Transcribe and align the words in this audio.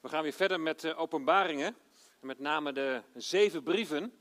We 0.00 0.08
gaan 0.08 0.22
weer 0.22 0.32
verder 0.32 0.60
met 0.60 0.80
de 0.80 0.94
openbaringen. 0.94 1.76
Met 2.20 2.38
name 2.38 2.72
de 2.72 3.02
zeven 3.14 3.62
brieven 3.62 4.12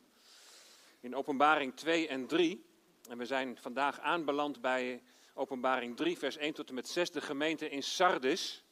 in 1.00 1.16
openbaring 1.16 1.76
2 1.76 2.08
en 2.08 2.28
3. 2.28 2.66
En 3.10 3.18
we 3.18 3.26
zijn 3.26 3.58
vandaag 3.58 4.00
aanbeland 4.00 4.62
bij 4.62 5.04
openbaring 5.34 5.98
3, 5.98 6.18
vers 6.18 6.38
1 6.38 6.54
tot 6.54 6.70
en 6.70 6.76
met 6.76 6.88
6, 6.88 7.12
de 7.12 7.22
gemeente 7.22 7.70
in 7.70 7.84
Sardis. 7.84 8.64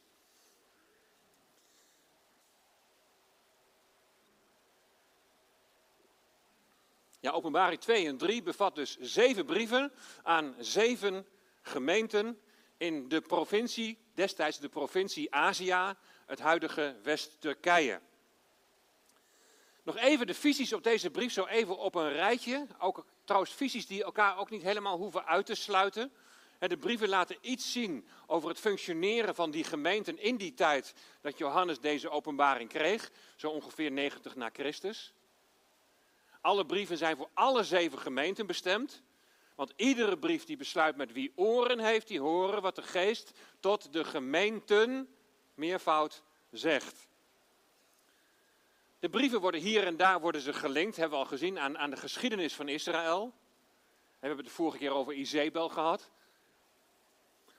Ja, 7.19 7.31
openbaring 7.31 7.81
2 7.81 8.07
en 8.07 8.17
3 8.17 8.43
bevat 8.43 8.75
dus 8.75 8.97
zeven 8.99 9.45
brieven 9.45 9.91
aan 10.23 10.55
zeven 10.59 11.27
gemeenten 11.61 12.39
in 12.77 13.07
de 13.07 13.21
provincie, 13.21 13.97
destijds 14.13 14.59
de 14.59 14.69
provincie 14.69 15.33
Azië, 15.33 15.95
het 16.27 16.39
huidige 16.39 16.95
West-Turkije. 17.03 18.01
Nog 19.83 19.97
even 19.97 20.27
de 20.27 20.33
visies 20.33 20.73
op 20.73 20.83
deze 20.83 21.09
brief, 21.09 21.31
zo 21.31 21.45
even 21.45 21.77
op 21.77 21.95
een 21.95 22.11
rijtje. 22.11 22.67
Ook 22.79 23.05
trouwens 23.23 23.53
visies 23.53 23.87
die 23.87 24.03
elkaar 24.03 24.37
ook 24.37 24.49
niet 24.49 24.61
helemaal 24.61 24.97
hoeven 24.97 25.25
uit 25.25 25.45
te 25.45 25.55
sluiten. 25.55 26.11
De 26.59 26.77
brieven 26.77 27.09
laten 27.09 27.37
iets 27.41 27.71
zien 27.71 28.07
over 28.25 28.49
het 28.49 28.59
functioneren 28.59 29.35
van 29.35 29.51
die 29.51 29.63
gemeenten 29.63 30.19
in 30.19 30.37
die 30.37 30.53
tijd 30.53 30.93
dat 31.21 31.37
Johannes 31.37 31.79
deze 31.79 32.09
openbaring 32.09 32.69
kreeg, 32.69 33.11
zo 33.35 33.49
ongeveer 33.49 33.91
90 33.91 34.35
na 34.35 34.49
Christus. 34.53 35.13
Alle 36.41 36.65
brieven 36.65 36.97
zijn 36.97 37.17
voor 37.17 37.29
alle 37.33 37.63
zeven 37.63 37.99
gemeenten 37.99 38.45
bestemd. 38.45 39.01
Want 39.55 39.73
iedere 39.75 40.17
brief 40.17 40.45
die 40.45 40.57
besluit 40.57 40.95
met 40.95 41.11
wie 41.11 41.31
oren 41.35 41.79
heeft, 41.79 42.07
die 42.07 42.19
horen 42.19 42.61
wat 42.61 42.75
de 42.75 42.81
geest 42.81 43.31
tot 43.59 43.93
de 43.93 44.03
gemeenten, 44.03 45.16
meervoud, 45.57 46.23
zegt. 46.51 47.07
De 48.99 49.09
brieven 49.09 49.41
worden 49.41 49.61
hier 49.61 49.85
en 49.85 49.97
daar 49.97 50.19
worden 50.19 50.41
ze 50.41 50.53
gelinkt, 50.53 50.95
hebben 50.95 51.17
we 51.17 51.23
al 51.23 51.29
gezien, 51.29 51.59
aan, 51.59 51.77
aan 51.77 51.89
de 51.89 51.97
geschiedenis 51.97 52.55
van 52.55 52.67
Israël. 52.67 53.33
We 54.19 54.27
hebben 54.27 54.37
het 54.37 54.47
de 54.47 54.53
vorige 54.53 54.77
keer 54.77 54.91
over 54.91 55.13
Izebel 55.13 55.69
gehad. 55.69 56.09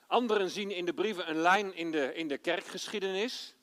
Anderen 0.07 0.49
zien 0.49 0.71
in 0.71 0.85
de 0.85 0.93
brieven 0.93 1.29
een 1.29 1.41
lijn 1.41 1.75
in 1.75 1.91
de, 1.91 2.13
in 2.13 2.27
de 2.27 2.37
kerkgeschiedenis. 2.37 3.55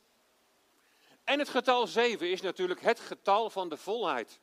En 1.25 1.39
het 1.39 1.48
getal 1.48 1.87
7 1.87 2.31
is 2.31 2.41
natuurlijk 2.41 2.81
het 2.81 3.00
getal 3.00 3.50
van 3.50 3.69
de 3.69 3.77
volheid. 3.77 4.41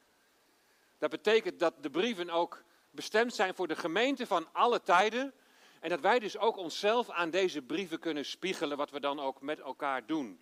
Dat 0.97 1.09
betekent 1.09 1.59
dat 1.59 1.83
de 1.83 1.89
brieven 1.89 2.30
ook 2.30 2.63
bestemd 2.91 3.33
zijn 3.35 3.55
voor 3.55 3.67
de 3.67 3.75
gemeente 3.75 4.28
van 4.28 4.47
alle 4.52 4.81
tijden. 4.81 5.33
En 5.83 5.89
dat 5.89 5.99
wij 5.99 6.19
dus 6.19 6.37
ook 6.37 6.57
onszelf 6.57 7.09
aan 7.09 7.29
deze 7.29 7.61
brieven 7.61 7.99
kunnen 7.99 8.25
spiegelen, 8.25 8.77
wat 8.77 8.91
we 8.91 8.99
dan 8.99 9.19
ook 9.19 9.41
met 9.41 9.59
elkaar 9.59 10.05
doen. 10.05 10.39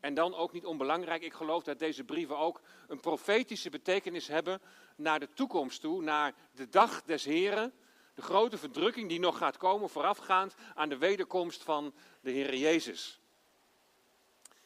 En 0.00 0.14
dan 0.14 0.34
ook 0.34 0.52
niet 0.52 0.64
onbelangrijk, 0.64 1.22
ik 1.22 1.32
geloof 1.32 1.62
dat 1.62 1.78
deze 1.78 2.04
brieven 2.04 2.38
ook 2.38 2.60
een 2.88 3.00
profetische 3.00 3.70
betekenis 3.70 4.28
hebben 4.28 4.60
naar 4.96 5.20
de 5.20 5.28
toekomst 5.34 5.80
toe, 5.80 6.02
naar 6.02 6.34
de 6.54 6.68
dag 6.68 7.02
des 7.02 7.24
Heren, 7.24 7.72
de 8.14 8.22
grote 8.22 8.58
verdrukking 8.58 9.08
die 9.08 9.20
nog 9.20 9.38
gaat 9.38 9.56
komen 9.56 9.88
voorafgaand 9.88 10.54
aan 10.74 10.88
de 10.88 10.98
wederkomst 10.98 11.62
van 11.62 11.94
de 12.20 12.30
Heer 12.30 12.54
Jezus. 12.54 13.20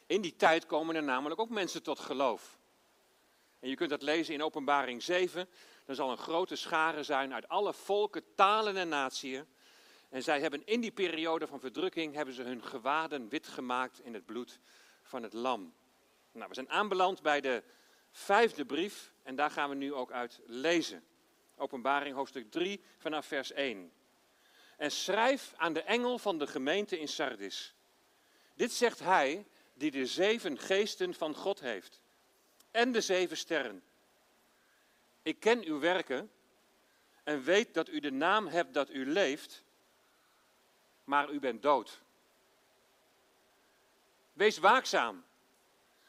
In 0.05 0.21
die 0.21 0.35
tijd 0.35 0.65
komen 0.65 0.95
er 0.95 1.03
namelijk 1.03 1.39
ook 1.39 1.49
mensen 1.49 1.83
tot 1.83 1.99
geloof. 1.99 2.57
En 3.59 3.69
je 3.69 3.75
kunt 3.75 3.89
dat 3.89 4.01
lezen 4.01 4.33
in 4.33 4.43
Openbaring 4.43 5.03
7. 5.03 5.49
Er 5.85 5.95
zal 5.95 6.11
een 6.11 6.17
grote 6.17 6.55
schare 6.55 7.03
zijn 7.03 7.33
uit 7.33 7.47
alle 7.47 7.73
volken, 7.73 8.23
talen 8.35 8.77
en 8.77 8.89
natieën. 8.89 9.47
En 10.09 10.23
zij 10.23 10.39
hebben 10.39 10.65
in 10.65 10.81
die 10.81 10.91
periode 10.91 11.47
van 11.47 11.59
verdrukking 11.59 12.13
hebben 12.13 12.33
ze 12.33 12.41
hun 12.41 12.63
gewaden 12.63 13.29
wit 13.29 13.47
gemaakt 13.47 13.99
in 13.99 14.13
het 14.13 14.25
bloed 14.25 14.59
van 15.03 15.23
het 15.23 15.33
lam. 15.33 15.73
Nou, 16.31 16.47
we 16.47 16.53
zijn 16.53 16.69
aanbeland 16.69 17.21
bij 17.21 17.41
de 17.41 17.63
vijfde 18.11 18.65
brief 18.65 19.13
en 19.23 19.35
daar 19.35 19.51
gaan 19.51 19.69
we 19.69 19.75
nu 19.75 19.93
ook 19.93 20.11
uit 20.11 20.39
lezen. 20.45 21.03
Openbaring 21.55 22.15
hoofdstuk 22.15 22.51
3 22.51 22.81
vanaf 22.97 23.25
vers 23.25 23.51
1. 23.51 23.91
En 24.77 24.91
schrijf 24.91 25.53
aan 25.55 25.73
de 25.73 25.81
engel 25.81 26.17
van 26.19 26.37
de 26.37 26.47
gemeente 26.47 26.99
in 26.99 27.07
Sardis. 27.07 27.75
Dit 28.55 28.71
zegt 28.71 28.99
hij 28.99 29.45
die 29.73 29.91
de 29.91 30.05
zeven 30.05 30.59
geesten 30.59 31.13
van 31.13 31.35
God 31.35 31.59
heeft 31.59 32.01
en 32.71 32.91
de 32.91 33.01
zeven 33.01 33.37
sterren. 33.37 33.83
Ik 35.21 35.39
ken 35.39 35.63
uw 35.63 35.79
werken 35.79 36.31
en 37.23 37.43
weet 37.43 37.73
dat 37.73 37.89
u 37.89 37.99
de 37.99 38.11
naam 38.11 38.47
hebt 38.47 38.73
dat 38.73 38.89
u 38.89 39.05
leeft, 39.05 39.63
maar 41.07 41.29
u 41.29 41.39
bent 41.39 41.61
dood. 41.61 42.01
Wees 44.33 44.57
waakzaam 44.57 45.23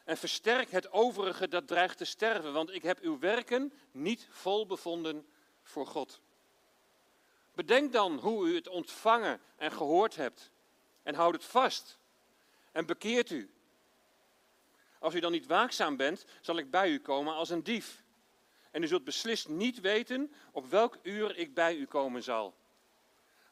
en 0.05 0.17
versterk 0.17 0.71
het 0.71 0.93
overige 0.93 1.49
dat 1.49 1.67
dreigt 1.67 1.99
te 1.99 2.05
sterven, 2.05 2.53
want 2.53 2.71
ik 2.71 2.83
heb 2.83 3.01
uw 3.01 3.19
werken 3.19 3.73
niet 3.91 4.29
vol 4.31 4.67
bevonden 4.67 5.27
voor 5.63 5.87
God. 5.87 6.21
Bedenk 7.55 7.93
dan 7.93 8.19
hoe 8.19 8.49
u 8.49 8.55
het 8.55 8.69
ontvangen 8.69 9.41
en 9.57 9.73
gehoord 9.73 10.17
hebt 10.17 10.51
en 11.03 11.15
houd 11.15 11.35
het 11.35 11.45
vast 11.45 11.99
en 12.73 12.87
bekeert 12.87 13.31
u. 13.31 13.51
Als 14.99 15.15
u 15.15 15.21
dan 15.21 15.33
niet 15.33 15.47
waakzaam 15.47 15.97
bent, 15.97 16.25
zal 16.41 16.59
ik 16.59 16.71
bij 16.71 16.91
u 16.91 17.01
komen 17.01 17.35
als 17.35 17.51
een 17.51 17.63
dief. 17.63 18.03
En 18.71 18.83
u 18.83 18.87
zult 18.87 19.05
beslist 19.05 19.49
niet 19.49 19.81
weten 19.81 20.33
op 20.53 20.67
welk 20.71 20.99
uur 21.03 21.37
ik 21.37 21.55
bij 21.55 21.77
u 21.77 21.87
komen 21.87 22.23
zal. 22.23 22.58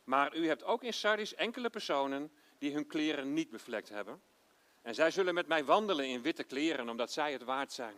Maar 0.07 0.37
u 0.37 0.47
hebt 0.47 0.65
ook 0.65 0.83
in 0.83 0.93
Sardis 0.93 1.35
enkele 1.35 1.71
personen 1.71 2.31
die 2.59 2.73
hun 2.73 2.87
kleren 2.87 3.33
niet 3.33 3.51
bevlekt 3.51 3.89
hebben. 3.89 4.23
En 4.83 4.95
zij 4.95 5.11
zullen 5.11 5.35
met 5.35 5.47
mij 5.47 5.65
wandelen 5.65 6.07
in 6.07 6.23
witte 6.23 6.45
kleren, 6.45 6.89
omdat 6.89 7.13
zij 7.13 7.33
het 7.33 7.43
waard 7.43 7.73
zijn. 7.73 7.97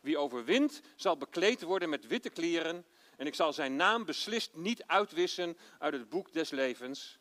Wie 0.00 0.18
overwint, 0.18 0.80
zal 0.96 1.16
bekleed 1.16 1.62
worden 1.62 1.88
met 1.88 2.06
witte 2.06 2.30
kleren. 2.30 2.84
En 3.16 3.26
ik 3.26 3.34
zal 3.34 3.52
zijn 3.52 3.76
naam 3.76 4.04
beslist 4.04 4.56
niet 4.56 4.82
uitwissen 4.86 5.58
uit 5.78 5.92
het 5.92 6.08
boek 6.08 6.32
des 6.32 6.50
levens. 6.50 7.18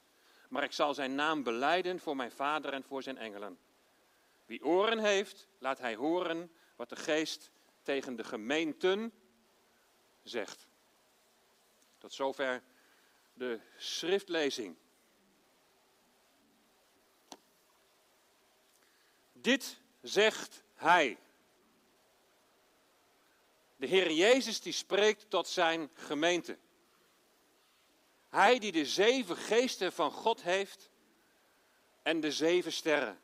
Maar 0.49 0.63
ik 0.63 0.71
zal 0.71 0.93
zijn 0.93 1.15
naam 1.15 1.43
beleiden 1.43 1.99
voor 1.99 2.15
mijn 2.15 2.31
vader 2.31 2.73
en 2.73 2.83
voor 2.83 3.03
zijn 3.03 3.17
engelen. 3.17 3.57
Wie 4.45 4.65
oren 4.65 4.99
heeft, 4.99 5.47
laat 5.59 5.79
hij 5.79 5.95
horen 5.95 6.51
wat 6.75 6.89
de 6.89 6.95
geest 6.95 7.51
tegen 7.81 8.15
de 8.15 8.23
gemeenten 8.23 9.11
zegt. 10.23 10.67
Tot 11.97 12.13
zover 12.13 12.63
de 13.37 13.59
schriftlezing. 13.77 14.75
Dit 19.33 19.79
zegt 20.01 20.63
hij. 20.75 21.17
De 23.75 23.85
Heer 23.85 24.11
Jezus 24.11 24.61
die 24.61 24.73
spreekt 24.73 25.29
tot 25.29 25.47
zijn 25.47 25.89
gemeente. 25.93 26.57
Hij 28.29 28.59
die 28.59 28.71
de 28.71 28.85
zeven 28.85 29.35
geesten 29.35 29.93
van 29.93 30.11
God 30.11 30.41
heeft 30.41 30.89
en 32.01 32.19
de 32.19 32.31
zeven 32.31 32.71
sterren. 32.71 33.19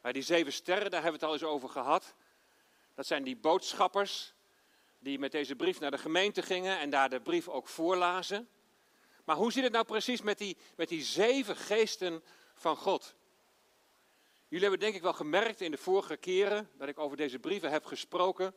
Bij 0.00 0.12
die 0.12 0.22
zeven 0.22 0.52
sterren, 0.52 0.90
daar 0.90 1.02
hebben 1.02 1.20
we 1.20 1.26
het 1.26 1.34
al 1.34 1.40
eens 1.40 1.54
over 1.54 1.68
gehad. 1.68 2.14
Dat 2.94 3.06
zijn 3.06 3.22
die 3.22 3.36
boodschappers 3.36 4.34
die 4.98 5.18
met 5.18 5.32
deze 5.32 5.56
brief 5.56 5.80
naar 5.80 5.90
de 5.90 5.98
gemeente 5.98 6.42
gingen 6.42 6.78
en 6.78 6.90
daar 6.90 7.08
de 7.08 7.20
brief 7.20 7.48
ook 7.48 7.68
voorlazen. 7.68 8.48
Maar 9.32 9.40
hoe 9.40 9.52
zit 9.52 9.62
het 9.62 9.72
nou 9.72 9.84
precies 9.84 10.22
met 10.22 10.38
die, 10.38 10.56
met 10.76 10.88
die 10.88 11.02
zeven 11.02 11.56
geesten 11.56 12.22
van 12.54 12.76
God? 12.76 13.14
Jullie 14.48 14.60
hebben 14.60 14.80
denk 14.80 14.94
ik 14.94 15.02
wel 15.02 15.12
gemerkt 15.12 15.60
in 15.60 15.70
de 15.70 15.76
vorige 15.76 16.16
keren 16.16 16.70
dat 16.78 16.88
ik 16.88 16.98
over 16.98 17.16
deze 17.16 17.38
brieven 17.38 17.70
heb 17.70 17.84
gesproken, 17.84 18.54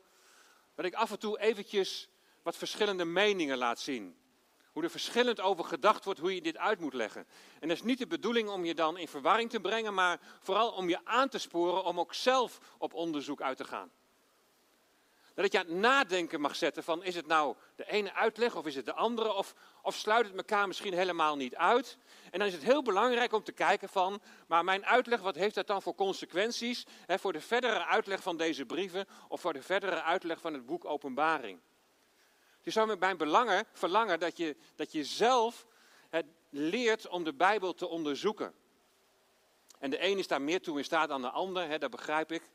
dat 0.74 0.86
ik 0.86 0.94
af 0.94 1.12
en 1.12 1.20
toe 1.20 1.40
eventjes 1.40 2.10
wat 2.42 2.56
verschillende 2.58 3.06
meningen 3.06 3.58
laat 3.58 3.80
zien. 3.80 4.18
Hoe 4.72 4.84
er 4.84 4.90
verschillend 4.90 5.42
over 5.42 5.66
gedacht 5.66 6.06
wordt 6.06 6.20
hoe 6.20 6.36
je 6.36 6.42
dit 6.42 6.58
uit 6.58 6.80
moet 6.80 6.94
leggen. 6.94 7.28
En 7.60 7.68
dat 7.68 7.78
is 7.78 7.84
niet 7.84 8.00
de 8.00 8.08
bedoeling 8.08 8.50
om 8.50 8.66
je 8.66 8.76
dan 8.76 8.98
in 8.98 9.08
verwarring 9.08 9.50
te 9.50 9.60
brengen, 9.60 9.94
maar 9.94 10.20
vooral 10.40 10.72
om 10.72 10.90
je 10.90 11.06
aan 11.06 11.30
te 11.30 11.38
sporen 11.38 11.84
om 11.84 12.00
ook 12.00 12.14
zelf 12.14 12.60
op 12.78 12.94
onderzoek 12.94 13.42
uit 13.42 13.58
te 13.58 13.66
gaan. 13.66 13.92
Dat 15.36 15.52
je 15.52 15.60
aan 15.60 15.66
het 15.66 15.76
nadenken 15.76 16.42
mag 16.42 16.56
zetten 16.56 16.84
van 16.84 17.04
is 17.04 17.16
het 17.16 17.28
nou 17.28 17.56
de 17.76 17.86
ene 17.92 18.14
uitleg 18.14 18.56
of 18.56 18.66
is 18.66 18.76
het 18.76 18.86
de 18.86 18.94
andere 18.94 19.34
of, 19.34 19.56
of 19.82 19.96
sluit 19.96 20.26
het 20.26 20.36
elkaar 20.36 20.68
misschien 20.68 20.94
helemaal 20.94 21.36
niet 21.36 21.56
uit. 21.56 21.98
En 22.32 22.40
dan 22.40 22.48
is 22.48 22.54
het 22.54 22.64
heel 22.64 22.82
belangrijk 22.82 23.34
om 23.34 23.44
te 23.44 23.52
kijken 23.52 23.90
van, 23.90 24.22
maar 24.48 24.64
mijn 24.64 24.86
uitleg, 24.86 25.22
wat 25.22 25.36
heeft 25.36 25.56
dat 25.56 25.68
dan 25.68 25.82
voor 25.82 25.96
consequenties 25.96 26.86
hè, 27.06 27.20
voor 27.20 27.34
de 27.34 27.42
verdere 27.42 27.86
uitleg 27.86 28.22
van 28.22 28.38
deze 28.38 28.66
brieven 28.66 29.08
of 29.28 29.42
voor 29.42 29.54
de 29.54 29.62
verdere 29.62 30.02
uitleg 30.02 30.40
van 30.40 30.54
het 30.54 30.66
boek 30.66 30.86
Openbaring. 30.86 31.60
Het 32.58 32.68
is 32.68 32.74
zo 32.74 32.86
met 32.86 33.00
mijn 33.00 33.18
belangen, 33.18 33.66
verlangen 33.74 34.20
dat 34.20 34.38
je, 34.38 34.56
dat 34.76 34.92
je 34.92 35.04
zelf 35.04 35.66
het 36.10 36.26
leert 36.50 37.08
om 37.08 37.24
de 37.24 37.34
Bijbel 37.34 37.74
te 37.74 37.88
onderzoeken. 37.88 38.54
En 39.80 39.90
de 39.90 40.04
een 40.04 40.18
is 40.18 40.28
daar 40.28 40.42
meer 40.42 40.62
toe 40.62 40.78
in 40.78 40.84
staat 40.84 41.10
dan 41.10 41.22
de 41.22 41.30
ander, 41.30 41.68
hè, 41.68 41.78
dat 41.78 41.92
begrijp 41.92 42.32
ik. 42.32 42.50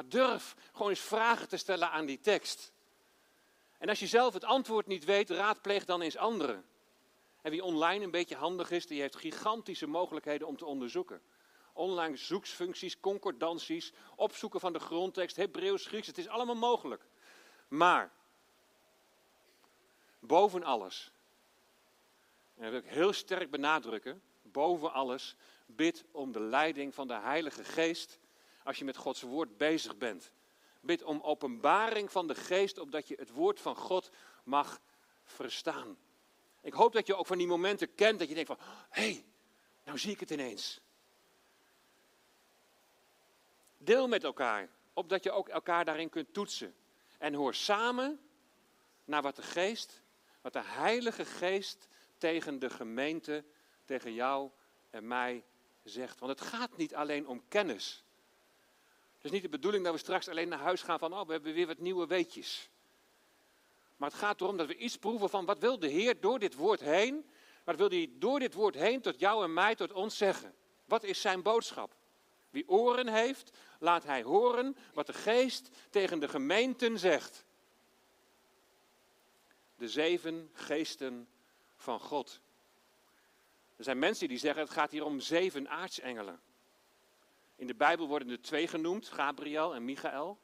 Maar 0.00 0.08
durf 0.08 0.56
gewoon 0.72 0.88
eens 0.88 1.00
vragen 1.00 1.48
te 1.48 1.56
stellen 1.56 1.90
aan 1.90 2.06
die 2.06 2.20
tekst. 2.20 2.72
En 3.78 3.88
als 3.88 3.98
je 3.98 4.06
zelf 4.06 4.34
het 4.34 4.44
antwoord 4.44 4.86
niet 4.86 5.04
weet, 5.04 5.30
raadpleeg 5.30 5.84
dan 5.84 6.00
eens 6.00 6.16
anderen. 6.16 6.64
En 7.42 7.50
wie 7.50 7.64
online 7.64 8.04
een 8.04 8.10
beetje 8.10 8.36
handig 8.36 8.70
is, 8.70 8.86
die 8.86 9.00
heeft 9.00 9.16
gigantische 9.16 9.86
mogelijkheden 9.86 10.46
om 10.46 10.56
te 10.56 10.64
onderzoeken. 10.64 11.22
online 11.72 12.16
zoeksfuncties, 12.16 13.00
concordanties, 13.00 13.92
opzoeken 14.16 14.60
van 14.60 14.72
de 14.72 14.78
grondtekst, 14.78 15.36
Hebreeuws, 15.36 15.86
Grieks. 15.86 16.06
Het 16.06 16.18
is 16.18 16.28
allemaal 16.28 16.56
mogelijk. 16.56 17.06
Maar, 17.68 18.10
boven 20.18 20.64
alles, 20.64 21.12
en 22.54 22.62
dat 22.62 22.70
wil 22.70 22.80
ik 22.80 22.96
heel 22.96 23.12
sterk 23.12 23.50
benadrukken, 23.50 24.22
boven 24.42 24.92
alles, 24.92 25.36
bid 25.66 26.04
om 26.10 26.32
de 26.32 26.40
leiding 26.40 26.94
van 26.94 27.08
de 27.08 27.18
Heilige 27.18 27.64
Geest 27.64 28.18
als 28.70 28.78
je 28.78 28.84
met 28.84 28.96
Gods 28.96 29.22
woord 29.22 29.56
bezig 29.56 29.96
bent. 29.96 30.30
Bid 30.80 31.02
om 31.02 31.20
openbaring 31.20 32.12
van 32.12 32.26
de 32.26 32.34
Geest, 32.34 32.78
opdat 32.78 33.08
je 33.08 33.14
het 33.18 33.30
woord 33.30 33.60
van 33.60 33.76
God 33.76 34.10
mag 34.44 34.80
verstaan. 35.24 35.98
Ik 36.60 36.72
hoop 36.72 36.92
dat 36.92 37.06
je 37.06 37.16
ook 37.16 37.26
van 37.26 37.38
die 37.38 37.46
momenten 37.46 37.94
kent 37.94 38.18
dat 38.18 38.28
je 38.28 38.34
denkt 38.34 38.48
van, 38.48 38.58
hé, 38.88 39.02
hey, 39.02 39.24
nou 39.84 39.98
zie 39.98 40.12
ik 40.12 40.20
het 40.20 40.30
ineens. 40.30 40.80
Deel 43.78 44.08
met 44.08 44.24
elkaar, 44.24 44.68
opdat 44.92 45.24
je 45.24 45.30
ook 45.30 45.48
elkaar 45.48 45.84
daarin 45.84 46.08
kunt 46.08 46.32
toetsen. 46.32 46.74
En 47.18 47.34
hoor 47.34 47.54
samen 47.54 48.20
naar 49.04 49.22
wat 49.22 49.36
de 49.36 49.42
geest, 49.42 50.02
wat 50.40 50.52
de 50.52 50.62
Heilige 50.62 51.24
Geest 51.24 51.88
tegen 52.18 52.58
de 52.58 52.70
gemeente, 52.70 53.44
tegen 53.84 54.14
jou 54.14 54.50
en 54.90 55.06
mij 55.06 55.44
zegt. 55.82 56.20
Want 56.20 56.38
het 56.38 56.48
gaat 56.48 56.76
niet 56.76 56.94
alleen 56.94 57.26
om 57.26 57.42
kennis. 57.48 58.04
Het 59.20 59.28
is 59.28 59.30
niet 59.30 59.50
de 59.50 59.56
bedoeling 59.56 59.84
dat 59.84 59.92
we 59.92 59.98
straks 59.98 60.28
alleen 60.28 60.48
naar 60.48 60.58
huis 60.58 60.82
gaan 60.82 60.98
van, 60.98 61.12
oh, 61.12 61.26
we 61.26 61.32
hebben 61.32 61.54
weer 61.54 61.66
wat 61.66 61.78
nieuwe 61.78 62.06
weetjes. 62.06 62.70
Maar 63.96 64.10
het 64.10 64.18
gaat 64.18 64.40
erom 64.40 64.56
dat 64.56 64.66
we 64.66 64.76
iets 64.76 64.96
proeven 64.96 65.30
van 65.30 65.44
wat 65.44 65.58
wil 65.58 65.78
de 65.78 65.88
Heer 65.88 66.20
door 66.20 66.38
dit 66.38 66.54
woord 66.54 66.80
heen, 66.80 67.30
wat 67.64 67.76
wil 67.76 67.88
hij 67.88 68.10
door 68.12 68.38
dit 68.38 68.54
woord 68.54 68.74
heen 68.74 69.00
tot 69.00 69.20
jou 69.20 69.44
en 69.44 69.52
mij, 69.52 69.74
tot 69.74 69.92
ons 69.92 70.16
zeggen. 70.16 70.54
Wat 70.84 71.02
is 71.02 71.20
zijn 71.20 71.42
boodschap? 71.42 71.94
Wie 72.50 72.68
oren 72.68 73.08
heeft, 73.08 73.50
laat 73.78 74.04
hij 74.04 74.22
horen 74.22 74.76
wat 74.94 75.06
de 75.06 75.12
geest 75.12 75.68
tegen 75.90 76.20
de 76.20 76.28
gemeenten 76.28 76.98
zegt. 76.98 77.44
De 79.76 79.88
zeven 79.88 80.50
geesten 80.52 81.28
van 81.76 82.00
God. 82.00 82.40
Er 83.76 83.84
zijn 83.84 83.98
mensen 83.98 84.28
die 84.28 84.38
zeggen 84.38 84.62
het 84.62 84.72
gaat 84.72 84.90
hier 84.90 85.04
om 85.04 85.20
zeven 85.20 85.68
aartsengelen. 85.68 86.40
In 87.60 87.66
de 87.66 87.74
Bijbel 87.74 88.08
worden 88.08 88.30
er 88.30 88.40
twee 88.40 88.68
genoemd, 88.68 89.08
Gabriel 89.08 89.74
en 89.74 89.84
Michael. 89.84 90.38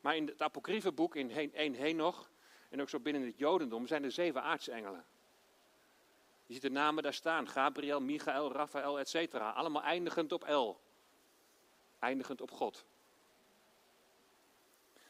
Maar 0.00 0.16
in 0.16 0.26
het 0.26 0.42
apocryfe 0.42 0.92
boek, 0.92 1.16
in 1.16 1.52
1 1.54 1.74
Henoch, 1.74 2.30
en 2.68 2.80
ook 2.80 2.88
zo 2.88 3.00
binnen 3.00 3.22
het 3.22 3.38
Jodendom, 3.38 3.86
zijn 3.86 4.04
er 4.04 4.10
zeven 4.10 4.42
aartsengelen. 4.42 5.04
Je 6.46 6.52
ziet 6.52 6.62
de 6.62 6.70
namen 6.70 7.02
daar 7.02 7.14
staan, 7.14 7.48
Gabriel, 7.48 8.00
Michael, 8.00 8.52
Raphaël, 8.52 8.98
etc. 8.98 9.34
Allemaal 9.34 9.82
eindigend 9.82 10.32
op 10.32 10.48
L. 10.48 10.80
Eindigend 11.98 12.40
op 12.40 12.50
God. 12.50 12.84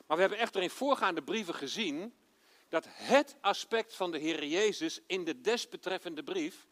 Maar 0.06 0.16
we 0.16 0.22
hebben 0.22 0.38
echter 0.38 0.62
in 0.62 0.70
voorgaande 0.70 1.22
brieven 1.22 1.54
gezien 1.54 2.14
dat 2.68 2.84
het 2.88 3.36
aspect 3.40 3.94
van 3.94 4.10
de 4.10 4.18
Heer 4.18 4.44
Jezus 4.44 5.00
in 5.06 5.24
de 5.24 5.40
desbetreffende 5.40 6.22
brief, 6.22 6.66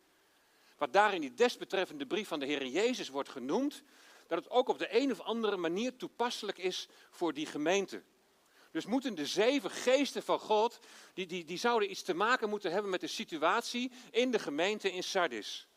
wat 0.81 0.93
daar 0.93 1.15
in 1.15 1.21
die 1.21 1.35
desbetreffende 1.35 2.07
brief 2.07 2.29
van 2.29 2.41
de 2.41 2.47
Heer 2.47 2.67
Jezus 2.67 3.09
wordt 3.09 3.29
genoemd, 3.29 3.83
dat 4.27 4.39
het 4.39 4.51
ook 4.51 4.69
op 4.69 4.79
de 4.79 4.97
een 4.97 5.11
of 5.11 5.21
andere 5.21 5.57
manier 5.57 5.97
toepasselijk 5.97 6.59
is 6.59 6.89
voor 7.11 7.35
die 7.35 7.47
gemeente. 7.47 8.03
Dus 8.71 8.87
moeten 8.87 9.15
de 9.15 9.27
zeven 9.27 9.71
geesten 9.71 10.23
van 10.23 10.39
God, 10.39 10.79
die, 11.15 11.27
die, 11.27 11.45
die 11.45 11.59
zouden 11.59 11.91
iets 11.91 12.03
te 12.03 12.15
maken 12.15 12.49
moeten 12.49 12.73
hebben 12.73 12.91
met 12.91 13.01
de 13.01 13.07
situatie 13.07 13.93
in 14.11 14.31
de 14.31 14.39
gemeente 14.39 14.93
in 14.93 15.03
Sardis. 15.03 15.69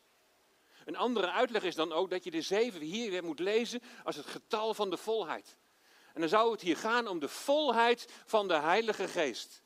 Een 0.85 0.97
andere 0.97 1.31
uitleg 1.31 1.63
is 1.63 1.75
dan 1.75 1.91
ook 1.91 2.09
dat 2.09 2.23
je 2.23 2.31
de 2.31 2.41
zeven 2.41 2.81
hier 2.81 3.11
weer 3.11 3.23
moet 3.23 3.39
lezen 3.39 3.81
als 4.03 4.15
het 4.15 4.25
getal 4.25 4.73
van 4.73 4.89
de 4.89 4.97
volheid. 4.97 5.57
En 6.13 6.19
dan 6.19 6.29
zou 6.29 6.51
het 6.51 6.61
hier 6.61 6.77
gaan 6.77 7.07
om 7.07 7.19
de 7.19 7.29
volheid 7.29 8.07
van 8.25 8.47
de 8.47 8.59
Heilige 8.59 9.07
Geest. 9.07 9.62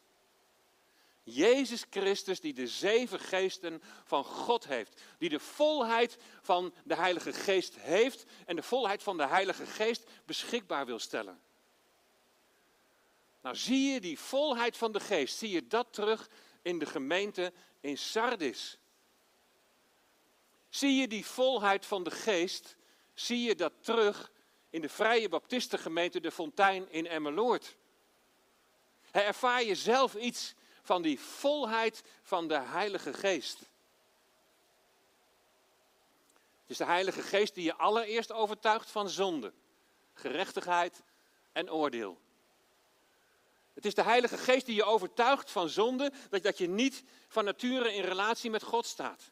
Jezus 1.29 1.85
Christus 1.89 2.39
die 2.39 2.53
de 2.53 2.67
zeven 2.67 3.19
geesten 3.19 3.81
van 4.03 4.23
God 4.23 4.67
heeft. 4.67 5.01
Die 5.17 5.29
de 5.29 5.39
volheid 5.39 6.17
van 6.41 6.73
de 6.83 6.95
Heilige 6.95 7.33
Geest 7.33 7.75
heeft 7.79 8.25
en 8.45 8.55
de 8.55 8.63
volheid 8.63 9.03
van 9.03 9.17
de 9.17 9.27
Heilige 9.27 9.65
Geest 9.65 10.03
beschikbaar 10.25 10.85
wil 10.85 10.99
stellen. 10.99 11.41
Nou 13.41 13.55
zie 13.55 13.93
je 13.93 13.99
die 13.99 14.19
volheid 14.19 14.77
van 14.77 14.91
de 14.91 14.99
Geest, 14.99 15.37
zie 15.37 15.49
je 15.49 15.67
dat 15.67 15.87
terug 15.93 16.29
in 16.61 16.79
de 16.79 16.85
gemeente 16.85 17.53
in 17.79 17.97
Sardis. 17.97 18.77
Zie 20.69 20.95
je 20.95 21.07
die 21.07 21.25
volheid 21.25 21.85
van 21.85 22.03
de 22.03 22.11
Geest, 22.11 22.75
zie 23.13 23.41
je 23.41 23.55
dat 23.55 23.73
terug 23.79 24.31
in 24.69 24.81
de 24.81 24.89
Vrije 24.89 25.29
Baptistengemeente 25.29 26.19
De 26.19 26.31
Fontein 26.31 26.91
in 26.91 27.07
Emmeloord. 27.07 27.75
Ervaar 29.11 29.63
je 29.63 29.75
zelf 29.75 30.15
iets 30.15 30.55
van 30.87 31.01
die 31.01 31.19
volheid 31.19 32.03
van 32.21 32.47
de 32.47 32.59
Heilige 32.59 33.13
Geest. 33.13 33.59
Het 36.61 36.69
is 36.75 36.77
de 36.77 36.85
Heilige 36.85 37.21
Geest 37.21 37.55
die 37.55 37.63
je 37.63 37.75
allereerst 37.75 38.31
overtuigt 38.31 38.91
van 38.91 39.09
zonde, 39.09 39.53
gerechtigheid 40.13 41.01
en 41.51 41.71
oordeel. 41.71 42.17
Het 43.73 43.85
is 43.85 43.93
de 43.93 44.03
Heilige 44.03 44.37
Geest 44.37 44.65
die 44.65 44.75
je 44.75 44.83
overtuigt 44.83 45.51
van 45.51 45.69
zonde, 45.69 46.11
dat, 46.29 46.57
je 46.57 46.67
niet 46.67 47.03
van 47.27 47.45
nature 47.45 47.93
in 47.93 48.03
relatie 48.03 48.49
met 48.49 48.63
God 48.63 48.85
staat. 48.85 49.31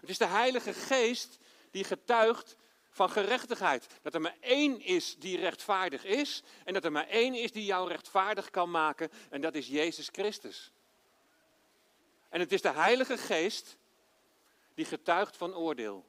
Het 0.00 0.10
is 0.10 0.18
de 0.18 0.26
Heilige 0.26 0.72
Geest 0.72 1.38
die 1.70 1.84
getuigt 1.84 2.56
van 2.90 3.10
gerechtigheid. 3.10 3.86
Dat 4.02 4.14
er 4.14 4.20
maar 4.20 4.36
één 4.40 4.80
is 4.80 5.16
die 5.18 5.38
rechtvaardig 5.38 6.04
is 6.04 6.42
en 6.64 6.74
dat 6.74 6.84
er 6.84 6.92
maar 6.92 7.08
één 7.08 7.34
is 7.34 7.52
die 7.52 7.64
jou 7.64 7.88
rechtvaardig 7.88 8.50
kan 8.50 8.70
maken 8.70 9.10
en 9.30 9.40
dat 9.40 9.54
is 9.54 9.66
Jezus 9.66 10.08
Christus. 10.12 10.70
En 12.36 12.42
het 12.42 12.52
is 12.52 12.62
de 12.62 12.72
Heilige 12.72 13.18
Geest 13.18 13.76
die 14.74 14.84
getuigt 14.84 15.36
van 15.36 15.54
oordeel. 15.54 16.06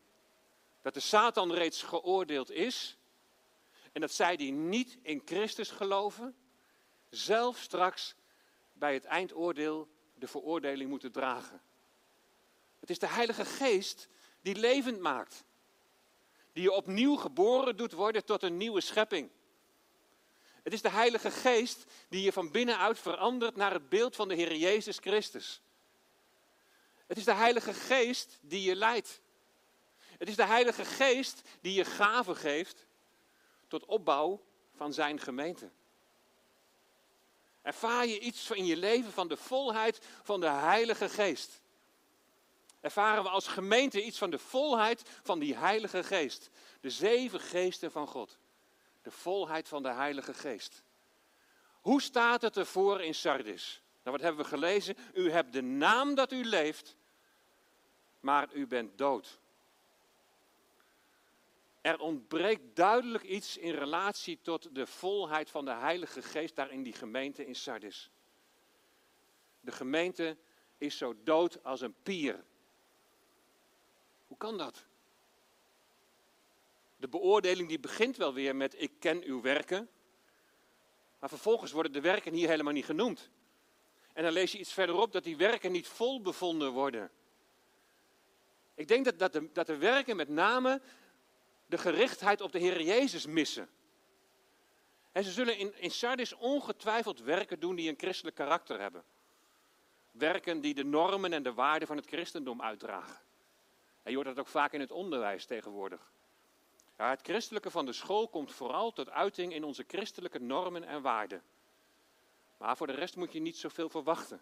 Dat 0.81 0.93
de 0.93 0.99
Satan 0.99 1.53
reeds 1.53 1.81
geoordeeld 1.81 2.51
is 2.51 2.97
en 3.91 4.01
dat 4.01 4.11
zij 4.11 4.35
die 4.35 4.51
niet 4.51 4.97
in 5.01 5.21
Christus 5.25 5.69
geloven, 5.69 6.35
zelf 7.09 7.57
straks 7.57 8.15
bij 8.73 8.93
het 8.93 9.05
eindoordeel 9.05 9.87
de 10.15 10.27
veroordeling 10.27 10.89
moeten 10.89 11.11
dragen. 11.11 11.61
Het 12.79 12.89
is 12.89 12.99
de 12.99 13.07
Heilige 13.07 13.45
Geest 13.45 14.07
die 14.41 14.55
levend 14.55 14.99
maakt. 14.99 15.43
Die 16.53 16.63
je 16.63 16.71
opnieuw 16.71 17.15
geboren 17.15 17.77
doet 17.77 17.91
worden 17.91 18.25
tot 18.25 18.43
een 18.43 18.57
nieuwe 18.57 18.81
schepping. 18.81 19.29
Het 20.63 20.73
is 20.73 20.81
de 20.81 20.89
Heilige 20.89 21.31
Geest 21.31 21.85
die 22.09 22.21
je 22.21 22.31
van 22.31 22.51
binnenuit 22.51 22.99
verandert 22.99 23.55
naar 23.55 23.73
het 23.73 23.89
beeld 23.89 24.15
van 24.15 24.27
de 24.27 24.35
Heer 24.35 24.55
Jezus 24.55 24.97
Christus. 24.97 25.61
Het 27.07 27.17
is 27.17 27.25
de 27.25 27.33
Heilige 27.33 27.73
Geest 27.73 28.39
die 28.41 28.61
je 28.61 28.75
leidt. 28.75 29.21
Het 30.17 30.29
is 30.29 30.35
de 30.35 30.45
Heilige 30.45 30.85
Geest 30.85 31.41
die 31.61 31.73
je 31.73 31.85
gaven 31.85 32.35
geeft 32.35 32.85
tot 33.67 33.85
opbouw 33.85 34.43
van 34.75 34.93
zijn 34.93 35.19
gemeente. 35.19 35.69
Ervaar 37.61 38.05
je 38.05 38.19
iets 38.19 38.51
in 38.51 38.65
je 38.65 38.77
leven 38.77 39.11
van 39.11 39.27
de 39.27 39.37
volheid 39.37 39.99
van 40.23 40.39
de 40.39 40.49
Heilige 40.49 41.09
Geest? 41.09 41.61
Ervaren 42.81 43.23
we 43.23 43.29
als 43.29 43.47
gemeente 43.47 44.03
iets 44.03 44.17
van 44.17 44.29
de 44.29 44.39
volheid 44.39 45.03
van 45.23 45.39
die 45.39 45.55
Heilige 45.55 46.03
Geest? 46.03 46.49
De 46.81 46.89
zeven 46.89 47.39
geesten 47.39 47.91
van 47.91 48.07
God. 48.07 48.37
De 49.01 49.11
volheid 49.11 49.67
van 49.67 49.83
de 49.83 49.91
Heilige 49.91 50.33
Geest. 50.33 50.83
Hoe 51.81 52.01
staat 52.01 52.41
het 52.41 52.57
ervoor 52.57 53.01
in 53.01 53.15
Sardis? 53.15 53.81
Nou, 54.03 54.15
wat 54.17 54.21
hebben 54.21 54.43
we 54.43 54.49
gelezen? 54.49 54.97
U 55.13 55.31
hebt 55.31 55.53
de 55.53 55.61
naam 55.61 56.15
dat 56.15 56.31
u 56.31 56.43
leeft, 56.43 56.95
maar 58.19 58.53
u 58.53 58.67
bent 58.67 58.97
dood. 58.97 59.39
Er 61.81 61.99
ontbreekt 61.99 62.75
duidelijk 62.75 63.23
iets 63.23 63.57
in 63.57 63.73
relatie 63.73 64.39
tot 64.41 64.75
de 64.75 64.87
volheid 64.87 65.49
van 65.49 65.65
de 65.65 65.73
Heilige 65.73 66.21
Geest 66.21 66.55
daar 66.55 66.71
in 66.71 66.83
die 66.83 66.93
gemeente 66.93 67.45
in 67.45 67.55
Sardis. 67.55 68.11
De 69.59 69.71
gemeente 69.71 70.37
is 70.77 70.97
zo 70.97 71.15
dood 71.23 71.63
als 71.63 71.81
een 71.81 71.95
pier. 72.03 72.43
Hoe 74.27 74.37
kan 74.37 74.57
dat? 74.57 74.85
De 76.97 77.07
beoordeling 77.07 77.67
die 77.67 77.79
begint 77.79 78.17
wel 78.17 78.33
weer 78.33 78.55
met 78.55 78.81
ik 78.81 78.91
ken 78.99 79.23
uw 79.23 79.41
werken. 79.41 79.89
Maar 81.19 81.29
vervolgens 81.29 81.71
worden 81.71 81.91
de 81.91 82.01
werken 82.01 82.33
hier 82.33 82.49
helemaal 82.49 82.73
niet 82.73 82.85
genoemd. 82.85 83.29
En 84.13 84.23
dan 84.23 84.31
lees 84.31 84.51
je 84.51 84.59
iets 84.59 84.73
verderop 84.73 85.11
dat 85.11 85.23
die 85.23 85.37
werken 85.37 85.71
niet 85.71 85.87
vol 85.87 86.21
bevonden 86.21 86.71
worden. 86.71 87.11
Ik 88.77 88.87
denk 88.87 89.05
dat, 89.05 89.19
dat, 89.19 89.33
de, 89.33 89.51
dat 89.51 89.67
de 89.67 89.77
werken 89.77 90.15
met 90.15 90.29
name 90.29 90.81
de 91.65 91.77
gerichtheid 91.77 92.41
op 92.41 92.51
de 92.51 92.59
Heer 92.59 92.81
Jezus 92.81 93.25
missen. 93.25 93.69
En 95.11 95.23
ze 95.23 95.31
zullen 95.31 95.57
in, 95.57 95.79
in 95.79 95.91
Sardis 95.91 96.33
ongetwijfeld 96.33 97.19
werken 97.19 97.59
doen 97.59 97.75
die 97.75 97.89
een 97.89 97.97
christelijk 97.97 98.35
karakter 98.35 98.79
hebben. 98.79 99.03
Werken 100.11 100.61
die 100.61 100.73
de 100.73 100.83
normen 100.83 101.33
en 101.33 101.43
de 101.43 101.53
waarden 101.53 101.87
van 101.87 101.97
het 101.97 102.05
christendom 102.05 102.61
uitdragen. 102.61 103.17
En 104.03 104.11
je 104.11 104.15
hoort 104.15 104.27
dat 104.27 104.39
ook 104.39 104.47
vaak 104.47 104.73
in 104.73 104.79
het 104.79 104.91
onderwijs 104.91 105.45
tegenwoordig. 105.45 106.11
Ja, 106.97 107.09
het 107.09 107.21
christelijke 107.21 107.71
van 107.71 107.85
de 107.85 107.93
school 107.93 108.27
komt 108.27 108.51
vooral 108.51 108.93
tot 108.93 109.09
uiting 109.09 109.53
in 109.53 109.63
onze 109.63 109.83
christelijke 109.87 110.39
normen 110.39 110.83
en 110.83 111.01
waarden. 111.01 111.43
Maar 112.57 112.77
voor 112.77 112.87
de 112.87 112.93
rest 112.93 113.15
moet 113.15 113.33
je 113.33 113.39
niet 113.39 113.57
zoveel 113.57 113.89
verwachten. 113.89 114.41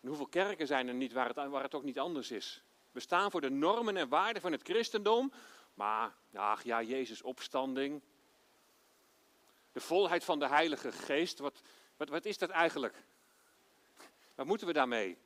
En 0.00 0.08
hoeveel 0.08 0.26
kerken 0.26 0.66
zijn 0.66 0.88
er 0.88 0.94
niet 0.94 1.12
waar 1.12 1.28
het, 1.28 1.36
waar 1.36 1.62
het 1.62 1.74
ook 1.74 1.82
niet 1.82 1.98
anders 1.98 2.30
is? 2.30 2.62
We 2.92 3.00
staan 3.00 3.30
voor 3.30 3.40
de 3.40 3.50
normen 3.50 3.96
en 3.96 4.08
waarden 4.08 4.42
van 4.42 4.52
het 4.52 4.62
christendom, 4.62 5.32
maar 5.74 6.14
ach 6.34 6.62
ja, 6.62 6.82
Jezus 6.82 7.22
opstanding. 7.22 8.02
De 9.72 9.80
volheid 9.80 10.24
van 10.24 10.38
de 10.38 10.48
Heilige 10.48 10.92
Geest, 10.92 11.38
wat, 11.38 11.62
wat, 11.96 12.08
wat 12.08 12.24
is 12.24 12.38
dat 12.38 12.50
eigenlijk? 12.50 13.04
Wat 14.34 14.46
moeten 14.46 14.66
we 14.66 14.72
daarmee? 14.72 15.18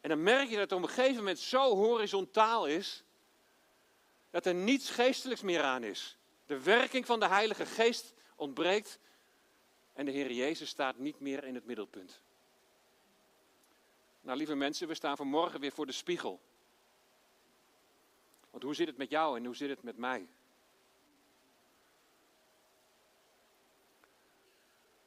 En 0.00 0.08
dan 0.08 0.22
merk 0.22 0.48
je 0.48 0.56
dat 0.56 0.70
het 0.70 0.72
op 0.72 0.82
een 0.82 0.88
gegeven 0.88 1.16
moment 1.16 1.38
zo 1.38 1.74
horizontaal 1.76 2.66
is, 2.66 3.04
dat 4.30 4.46
er 4.46 4.54
niets 4.54 4.90
geestelijks 4.90 5.42
meer 5.42 5.62
aan 5.62 5.82
is. 5.82 6.18
De 6.46 6.62
werking 6.62 7.06
van 7.06 7.20
de 7.20 7.28
Heilige 7.28 7.66
Geest 7.66 8.14
ontbreekt 8.36 8.98
en 9.92 10.04
de 10.04 10.10
Heer 10.10 10.32
Jezus 10.32 10.68
staat 10.68 10.98
niet 10.98 11.20
meer 11.20 11.44
in 11.44 11.54
het 11.54 11.64
middelpunt. 11.64 12.20
Nou, 14.24 14.38
lieve 14.38 14.54
mensen, 14.54 14.88
we 14.88 14.94
staan 14.94 15.16
vanmorgen 15.16 15.60
weer 15.60 15.72
voor 15.72 15.86
de 15.86 15.92
spiegel. 15.92 16.40
Want 18.50 18.62
hoe 18.62 18.74
zit 18.74 18.86
het 18.86 18.96
met 18.96 19.10
jou 19.10 19.36
en 19.36 19.44
hoe 19.44 19.56
zit 19.56 19.68
het 19.68 19.82
met 19.82 19.96
mij? 19.96 20.28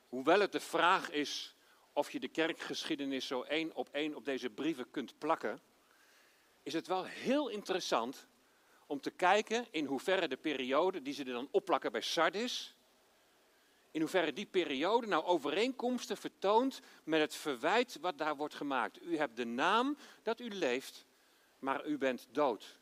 Hoewel 0.09 0.39
het 0.39 0.51
de 0.51 0.59
vraag 0.59 1.11
is 1.11 1.55
of 1.93 2.11
je 2.11 2.19
de 2.19 2.27
kerkgeschiedenis 2.27 3.27
zo 3.27 3.41
één 3.41 3.75
op 3.75 3.89
één 3.91 4.15
op 4.15 4.25
deze 4.25 4.49
brieven 4.49 4.91
kunt 4.91 5.17
plakken, 5.17 5.61
is 6.63 6.73
het 6.73 6.87
wel 6.87 7.05
heel 7.05 7.47
interessant 7.47 8.27
om 8.85 9.01
te 9.01 9.11
kijken 9.11 9.67
in 9.71 9.85
hoeverre 9.85 10.27
de 10.27 10.37
periode 10.37 11.01
die 11.01 11.13
ze 11.13 11.23
er 11.23 11.31
dan 11.31 11.47
opplakken 11.51 11.91
bij 11.91 12.01
Sardis, 12.01 12.75
in 13.97 14.03
hoeverre 14.03 14.33
die 14.33 14.45
periode 14.45 15.07
nou 15.07 15.23
overeenkomsten 15.23 16.17
vertoont 16.17 16.81
met 17.03 17.19
het 17.19 17.35
verwijt 17.35 17.97
wat 18.01 18.17
daar 18.17 18.35
wordt 18.35 18.55
gemaakt. 18.55 19.01
U 19.01 19.17
hebt 19.17 19.35
de 19.35 19.45
naam 19.45 19.97
dat 20.23 20.39
u 20.39 20.49
leeft, 20.49 21.05
maar 21.59 21.85
u 21.85 21.97
bent 21.97 22.27
dood. 22.31 22.79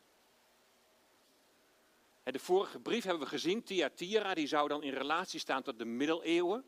De 2.22 2.38
vorige 2.38 2.78
brief 2.78 3.04
hebben 3.04 3.22
we 3.22 3.28
gezien, 3.28 3.62
Thyatira, 3.62 4.34
die 4.34 4.46
zou 4.46 4.68
dan 4.68 4.82
in 4.82 4.92
relatie 4.92 5.40
staan 5.40 5.62
tot 5.62 5.78
de 5.78 5.84
middeleeuwen. 5.84 6.64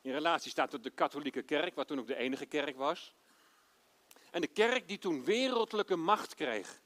In 0.00 0.12
relatie 0.12 0.50
staat 0.50 0.70
tot 0.70 0.82
de 0.82 0.90
katholieke 0.90 1.42
kerk, 1.42 1.74
wat 1.74 1.86
toen 1.86 1.98
ook 1.98 2.06
de 2.06 2.16
enige 2.16 2.46
kerk 2.46 2.76
was. 2.76 3.14
En 4.30 4.40
de 4.40 4.46
kerk 4.46 4.88
die 4.88 4.98
toen 4.98 5.24
wereldlijke 5.24 5.96
macht 5.96 6.34
kreeg. 6.34 6.80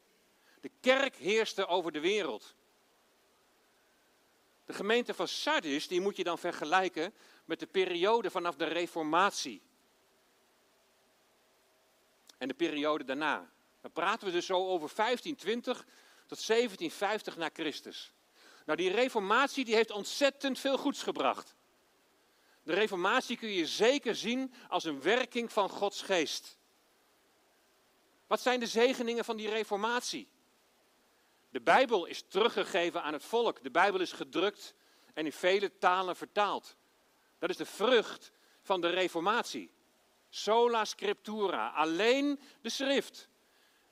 De 0.60 0.70
kerk 0.80 1.16
heerste 1.16 1.66
over 1.66 1.92
de 1.92 2.00
wereld. 2.00 2.54
De 4.68 4.74
gemeente 4.74 5.14
van 5.14 5.28
Sardis, 5.28 5.88
die 5.88 6.00
moet 6.00 6.16
je 6.16 6.24
dan 6.24 6.38
vergelijken 6.38 7.14
met 7.44 7.60
de 7.60 7.66
periode 7.66 8.30
vanaf 8.30 8.56
de 8.56 8.64
Reformatie. 8.64 9.62
En 12.38 12.48
de 12.48 12.54
periode 12.54 13.04
daarna. 13.04 13.50
Dan 13.80 13.92
praten 13.92 14.26
we 14.26 14.32
dus 14.32 14.46
zo 14.46 14.54
over 14.54 14.90
1520 14.96 15.76
tot 16.26 16.46
1750 16.46 17.36
na 17.36 17.50
Christus. 17.52 18.12
Nou, 18.64 18.78
die 18.78 18.90
Reformatie 18.90 19.64
die 19.64 19.74
heeft 19.74 19.90
ontzettend 19.90 20.58
veel 20.58 20.78
goeds 20.78 21.02
gebracht. 21.02 21.54
De 22.62 22.74
Reformatie 22.74 23.36
kun 23.36 23.50
je 23.50 23.66
zeker 23.66 24.16
zien 24.16 24.54
als 24.68 24.84
een 24.84 25.02
werking 25.02 25.52
van 25.52 25.68
Gods 25.68 26.02
geest. 26.02 26.58
Wat 28.26 28.40
zijn 28.40 28.60
de 28.60 28.66
zegeningen 28.66 29.24
van 29.24 29.36
die 29.36 29.48
Reformatie? 29.48 30.28
De 31.50 31.60
Bijbel 31.60 32.06
is 32.06 32.22
teruggegeven 32.28 33.02
aan 33.02 33.12
het 33.12 33.24
volk. 33.24 33.62
De 33.62 33.70
Bijbel 33.70 34.00
is 34.00 34.12
gedrukt 34.12 34.74
en 35.14 35.24
in 35.24 35.32
vele 35.32 35.78
talen 35.78 36.16
vertaald. 36.16 36.76
Dat 37.38 37.50
is 37.50 37.56
de 37.56 37.66
vrucht 37.66 38.32
van 38.62 38.80
de 38.80 38.88
Reformatie. 38.88 39.70
Sola 40.28 40.84
scriptura, 40.84 41.68
alleen 41.68 42.40
de 42.60 42.70
schrift. 42.70 43.28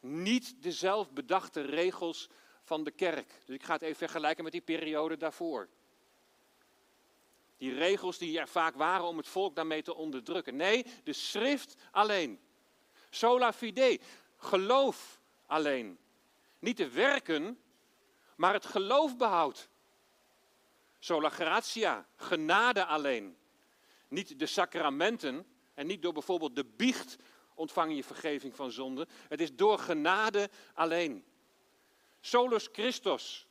Niet 0.01 0.63
de 0.63 0.73
zelfbedachte 0.73 1.61
regels 1.61 2.29
van 2.63 2.85
de 2.85 2.91
kerk. 2.91 3.33
Dus 3.45 3.55
ik 3.55 3.63
ga 3.63 3.73
het 3.73 3.83
even 3.83 3.97
vergelijken 3.97 4.45
met 4.45 4.53
die 4.53 4.61
periode 4.61 5.17
daarvoor. 5.17 5.69
Die 7.59 7.75
regels 7.75 8.19
die 8.19 8.39
er 8.39 8.49
vaak 8.49 8.75
waren 8.75 9.07
om 9.07 9.17
het 9.17 9.29
volk 9.29 9.55
daarmee 9.55 9.83
te 9.83 9.95
onderdrukken. 9.95 10.57
Nee, 10.57 10.87
de 11.05 11.13
schrift 11.13 11.77
alleen. 11.91 12.41
Sola 13.11 13.53
fide, 13.53 14.01
geloof 14.37 15.21
alleen. 15.47 15.99
Niet 16.67 16.77
de 16.77 16.91
werken, 16.91 17.61
maar 18.37 18.53
het 18.53 18.67
geloof 18.67 19.17
behoudt. 19.17 19.69
Sola 20.99 21.29
gratia, 21.29 22.07
genade 22.17 22.85
alleen. 22.85 23.37
Niet 24.09 24.39
de 24.39 24.47
sacramenten 24.47 25.47
en 25.75 25.87
niet 25.87 26.03
door 26.03 26.13
bijvoorbeeld 26.13 26.57
de 26.57 26.65
biecht 26.65 27.17
ontvang 27.55 27.97
je 27.97 28.05
vergeving 28.05 28.57
van 28.57 28.71
zonde. 28.71 29.07
Het 29.29 29.41
is 29.41 29.55
door 29.55 29.79
genade 29.79 30.51
alleen. 30.75 31.25
Solus 32.21 32.69
Christus. 32.73 33.47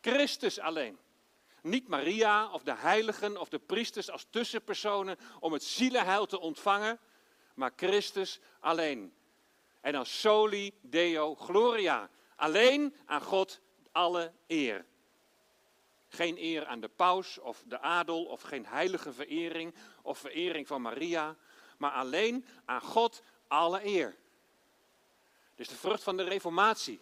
Christus 0.00 0.58
alleen. 0.58 0.98
Niet 1.62 1.88
Maria 1.88 2.52
of 2.52 2.62
de 2.62 2.74
heiligen 2.74 3.36
of 3.36 3.48
de 3.48 3.58
priesters 3.58 4.10
als 4.10 4.26
tussenpersonen 4.30 5.18
om 5.38 5.52
het 5.52 5.64
zielenheil 5.64 6.26
te 6.26 6.40
ontvangen, 6.40 6.98
maar 7.54 7.72
Christus 7.76 8.40
alleen. 8.58 9.14
En 9.80 9.92
dan 9.92 10.06
soli 10.06 10.72
deo 10.80 11.34
gloria. 11.34 12.10
Alleen 12.36 12.96
aan 13.06 13.22
God 13.22 13.60
alle 13.92 14.32
eer. 14.46 14.84
Geen 16.08 16.36
eer 16.38 16.66
aan 16.66 16.80
de 16.80 16.88
paus 16.88 17.38
of 17.38 17.62
de 17.66 17.80
adel 17.80 18.24
of 18.24 18.42
geen 18.42 18.66
heilige 18.66 19.12
verering 19.12 19.74
of 20.02 20.18
verering 20.18 20.66
van 20.66 20.82
Maria, 20.82 21.36
maar 21.78 21.90
alleen 21.90 22.46
aan 22.64 22.80
God 22.80 23.22
alle 23.48 23.84
eer. 23.84 24.16
Is 25.54 25.68
de 25.68 25.76
vrucht 25.76 26.02
van 26.02 26.16
de 26.16 26.22
reformatie. 26.22 27.00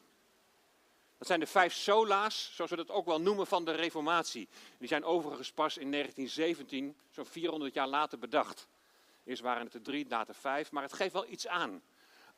Dat 1.19 1.27
zijn 1.27 1.41
de 1.41 1.47
vijf 1.47 1.75
sola's, 1.75 2.51
zoals 2.55 2.71
we 2.71 2.77
dat 2.77 2.91
ook 2.91 3.07
wel 3.07 3.21
noemen, 3.21 3.47
van 3.47 3.65
de 3.65 3.73
Reformatie. 3.73 4.49
Die 4.79 4.89
zijn 4.89 5.05
overigens 5.05 5.53
pas 5.53 5.77
in 5.77 5.91
1917, 5.91 6.97
zo'n 7.11 7.27
400 7.27 7.75
jaar 7.75 7.87
later, 7.87 8.19
bedacht. 8.19 8.69
Eerst 9.25 9.43
waren 9.43 9.65
het 9.65 9.75
er 9.75 9.83
drie, 9.83 10.07
later 10.09 10.35
vijf, 10.35 10.71
maar 10.71 10.83
het 10.83 10.93
geeft 10.93 11.13
wel 11.13 11.27
iets 11.27 11.47
aan. 11.47 11.83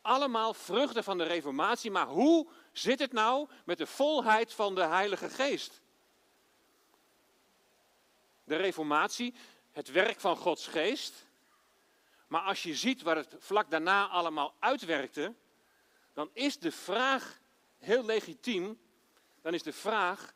Allemaal 0.00 0.54
vruchten 0.54 1.04
van 1.04 1.18
de 1.18 1.24
Reformatie, 1.24 1.90
maar 1.90 2.06
hoe 2.06 2.46
zit 2.72 2.98
het 2.98 3.12
nou 3.12 3.48
met 3.64 3.78
de 3.78 3.86
volheid 3.86 4.52
van 4.52 4.74
de 4.74 4.84
Heilige 4.84 5.30
Geest? 5.30 5.80
De 8.44 8.56
Reformatie, 8.56 9.34
het 9.72 9.90
werk 9.90 10.20
van 10.20 10.36
Gods 10.36 10.66
Geest. 10.66 11.26
Maar 12.26 12.42
als 12.42 12.62
je 12.62 12.74
ziet 12.74 13.02
wat 13.02 13.16
het 13.16 13.34
vlak 13.38 13.70
daarna 13.70 14.08
allemaal 14.08 14.54
uitwerkte, 14.58 15.34
dan 16.12 16.30
is 16.32 16.58
de 16.58 16.72
vraag 16.72 17.40
heel 17.78 18.04
legitiem, 18.04 18.80
dan 19.42 19.54
is 19.54 19.62
de 19.62 19.72
vraag 19.72 20.34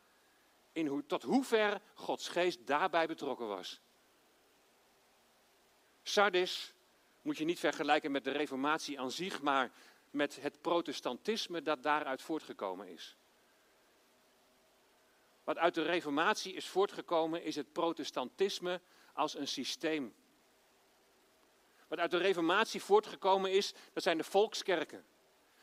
in 0.71 0.87
hoe, 0.87 1.05
tot 1.05 1.23
hoever 1.23 1.81
Gods 1.93 2.27
geest 2.27 2.67
daarbij 2.67 3.07
betrokken 3.07 3.47
was. 3.47 3.81
Sardis 6.03 6.73
moet 7.25 7.37
je 7.37 7.45
niet 7.45 7.59
vergelijken 7.59 8.11
met 8.11 8.23
de 8.23 8.31
reformatie 8.31 8.99
aan 8.99 9.11
zich, 9.11 9.41
maar 9.41 9.71
met 10.09 10.41
het 10.41 10.61
protestantisme 10.61 11.61
dat 11.61 11.83
daaruit 11.83 12.21
voortgekomen 12.21 12.87
is. 12.87 13.17
Wat 15.43 15.57
uit 15.57 15.73
de 15.73 15.81
reformatie 15.81 16.53
is 16.53 16.67
voortgekomen 16.67 17.43
is 17.43 17.55
het 17.55 17.71
protestantisme 17.71 18.81
als 19.13 19.35
een 19.37 19.47
systeem. 19.47 20.13
Wat 21.87 21.99
uit 21.99 22.11
de 22.11 22.17
reformatie 22.17 22.81
voortgekomen 22.81 23.51
is, 23.51 23.73
dat 23.93 24.03
zijn 24.03 24.17
de 24.17 24.23
volkskerken. 24.23 25.05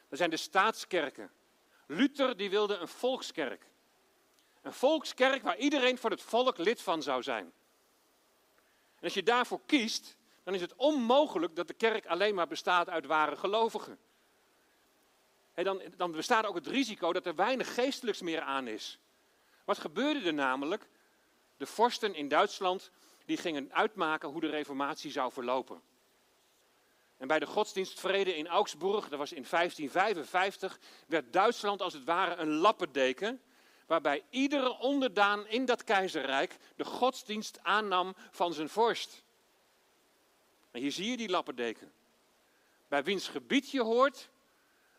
Dat 0.09 0.19
zijn 0.19 0.31
de 0.31 0.37
staatskerken. 0.37 1.31
Luther 1.87 2.37
die 2.37 2.51
wilde 2.51 2.77
een 2.77 2.89
volkskerk. 2.89 3.67
Een 4.63 4.73
volkskerk 4.73 5.43
waar 5.43 5.59
iedereen 5.59 5.99
voor 5.99 6.11
het 6.11 6.23
volk 6.23 6.59
lid 6.59 6.83
van 6.83 7.03
zou 7.03 7.23
zijn. 7.23 7.53
En 8.95 9.03
als 9.03 9.15
je 9.15 9.23
daarvoor 9.23 9.61
kiest, 9.67 10.17
dan 10.43 10.55
is 10.55 10.61
het 10.61 10.75
onmogelijk 10.75 11.57
dat 11.57 11.69
de 11.69 11.75
kerk 11.75 12.07
alleen 12.07 12.35
maar 12.35 12.47
bestaat 12.47 12.89
uit 12.89 13.07
ware 13.07 13.37
gelovigen. 13.37 13.99
En 15.55 15.65
dan, 15.65 15.83
dan 15.97 16.13
bestaat 16.13 16.47
ook 16.47 16.55
het 16.55 16.67
risico 16.67 17.13
dat 17.13 17.27
er 17.27 17.35
weinig 17.35 17.75
geestelijks 17.75 18.21
meer 18.21 18.41
aan 18.41 18.67
is. 18.67 18.99
Wat 19.65 19.79
gebeurde 19.79 20.27
er 20.27 20.35
namelijk? 20.35 20.89
De 21.57 21.67
vorsten 21.67 22.15
in 22.15 22.29
Duitsland 22.29 22.91
die 23.25 23.37
gingen 23.37 23.73
uitmaken 23.73 24.29
hoe 24.29 24.41
de 24.41 24.51
reformatie 24.51 25.11
zou 25.11 25.33
verlopen. 25.33 25.83
En 27.17 27.29
bij 27.29 27.39
de 27.39 27.47
godsdienstvrede 27.47 28.37
in 28.37 28.49
Augsburg, 28.49 29.09
dat 29.09 29.19
was 29.19 29.33
in 29.33 29.47
1555, 29.51 30.79
werd 31.07 31.33
Duitsland 31.33 31.83
als 31.83 31.93
het 31.93 32.05
ware 32.05 32.37
een 32.37 32.51
lappendeken, 32.51 33.41
waarbij 33.87 34.25
iedere 34.31 34.79
onderdaan 34.79 35.47
in 35.47 35.65
dat 35.65 35.85
keizerrijk 35.85 36.57
de 36.77 36.85
godsdienst 36.85 37.59
aannam 37.63 38.15
van 38.31 38.53
zijn 38.53 38.69
vorst. 38.69 39.25
En 40.73 40.81
hier 40.81 40.93
zie 40.93 41.11
je 41.11 41.17
die 41.17 41.29
lappendeken. 41.29 41.93
Bij 42.89 43.05
wiens 43.05 43.29
gebied 43.29 43.71
je 43.71 43.83
hoort, 43.83 44.31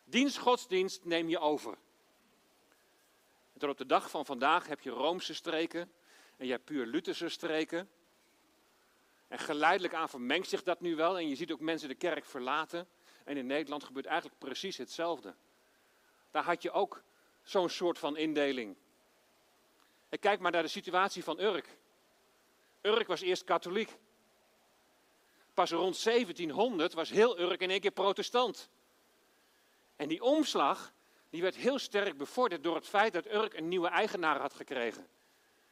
diens 0.04 0.38
godsdienst 0.38 1.04
neem 1.04 1.28
je 1.28 1.38
over. 1.38 1.76
Tot 3.58 3.70
op 3.70 3.78
de 3.78 3.86
dag 3.86 4.10
van 4.10 4.24
vandaag 4.24 4.66
heb 4.66 4.80
je 4.80 4.90
Roomse 4.90 5.34
streken 5.34 5.92
en 6.36 6.46
je 6.46 6.52
hebt 6.52 6.64
puur 6.64 6.86
Lutherse 6.86 7.28
streken. 7.28 7.90
En 9.28 9.38
geleidelijk 9.38 9.94
aan 9.94 10.08
vermengt 10.08 10.48
zich 10.48 10.62
dat 10.62 10.80
nu 10.80 10.96
wel 10.96 11.18
en 11.18 11.28
je 11.28 11.34
ziet 11.34 11.52
ook 11.52 11.60
mensen 11.60 11.88
de 11.88 11.94
kerk 11.94 12.24
verlaten. 12.24 12.88
En 13.24 13.36
in 13.36 13.46
Nederland 13.46 13.84
gebeurt 13.84 14.06
eigenlijk 14.06 14.38
precies 14.38 14.76
hetzelfde. 14.76 15.34
Daar 16.30 16.44
had 16.44 16.62
je 16.62 16.70
ook 16.70 17.02
zo'n 17.42 17.68
soort 17.68 17.98
van 17.98 18.16
indeling. 18.16 18.76
En 20.08 20.18
kijk 20.18 20.40
maar 20.40 20.52
naar 20.52 20.62
de 20.62 20.68
situatie 20.68 21.24
van 21.24 21.40
Urk. 21.40 21.68
Urk 22.82 23.06
was 23.06 23.20
eerst 23.20 23.44
katholiek. 23.44 23.96
Pas 25.54 25.70
rond 25.70 26.02
1700 26.04 26.92
was 26.92 27.10
heel 27.10 27.38
Urk 27.38 27.60
in 27.60 27.70
één 27.70 27.80
keer 27.80 27.90
protestant. 27.90 28.68
En 29.96 30.08
die 30.08 30.22
omslag 30.22 30.92
die 31.30 31.42
werd 31.42 31.54
heel 31.54 31.78
sterk 31.78 32.16
bevorderd 32.16 32.62
door 32.62 32.74
het 32.74 32.86
feit 32.86 33.12
dat 33.12 33.26
Urk 33.26 33.54
een 33.54 33.68
nieuwe 33.68 33.88
eigenaar 33.88 34.40
had 34.40 34.54
gekregen. 34.54 35.06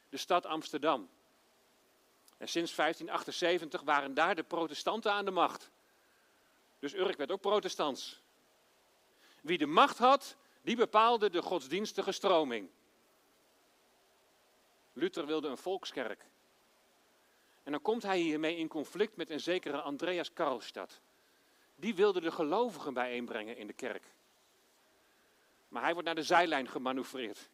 De 0.09 0.17
stad 0.17 0.45
Amsterdam. 0.45 1.09
En 2.37 2.47
sinds 2.47 2.75
1578 2.75 3.81
waren 3.81 4.13
daar 4.13 4.35
de 4.35 4.43
protestanten 4.43 5.11
aan 5.11 5.25
de 5.25 5.31
macht. 5.31 5.71
Dus 6.79 6.93
Urk 6.93 7.17
werd 7.17 7.31
ook 7.31 7.41
protestants. 7.41 8.21
Wie 9.41 9.57
de 9.57 9.65
macht 9.65 9.97
had, 9.97 10.35
die 10.61 10.75
bepaalde 10.75 11.29
de 11.29 11.41
godsdienstige 11.41 12.11
stroming. 12.11 12.69
Luther 14.93 15.25
wilde 15.25 15.47
een 15.47 15.57
volkskerk. 15.57 16.25
En 17.63 17.71
dan 17.71 17.81
komt 17.81 18.03
hij 18.03 18.19
hiermee 18.19 18.57
in 18.57 18.67
conflict 18.67 19.15
met 19.15 19.29
een 19.29 19.39
zekere 19.39 19.81
Andreas 19.81 20.33
Karlstad. 20.33 21.01
Die 21.75 21.95
wilde 21.95 22.21
de 22.21 22.31
gelovigen 22.31 22.93
bijeenbrengen 22.93 23.57
in 23.57 23.67
de 23.67 23.73
kerk. 23.73 24.05
Maar 25.67 25.83
hij 25.83 25.91
wordt 25.91 26.05
naar 26.05 26.15
de 26.15 26.23
zijlijn 26.23 26.67
gemanoeuvreerd. 26.67 27.49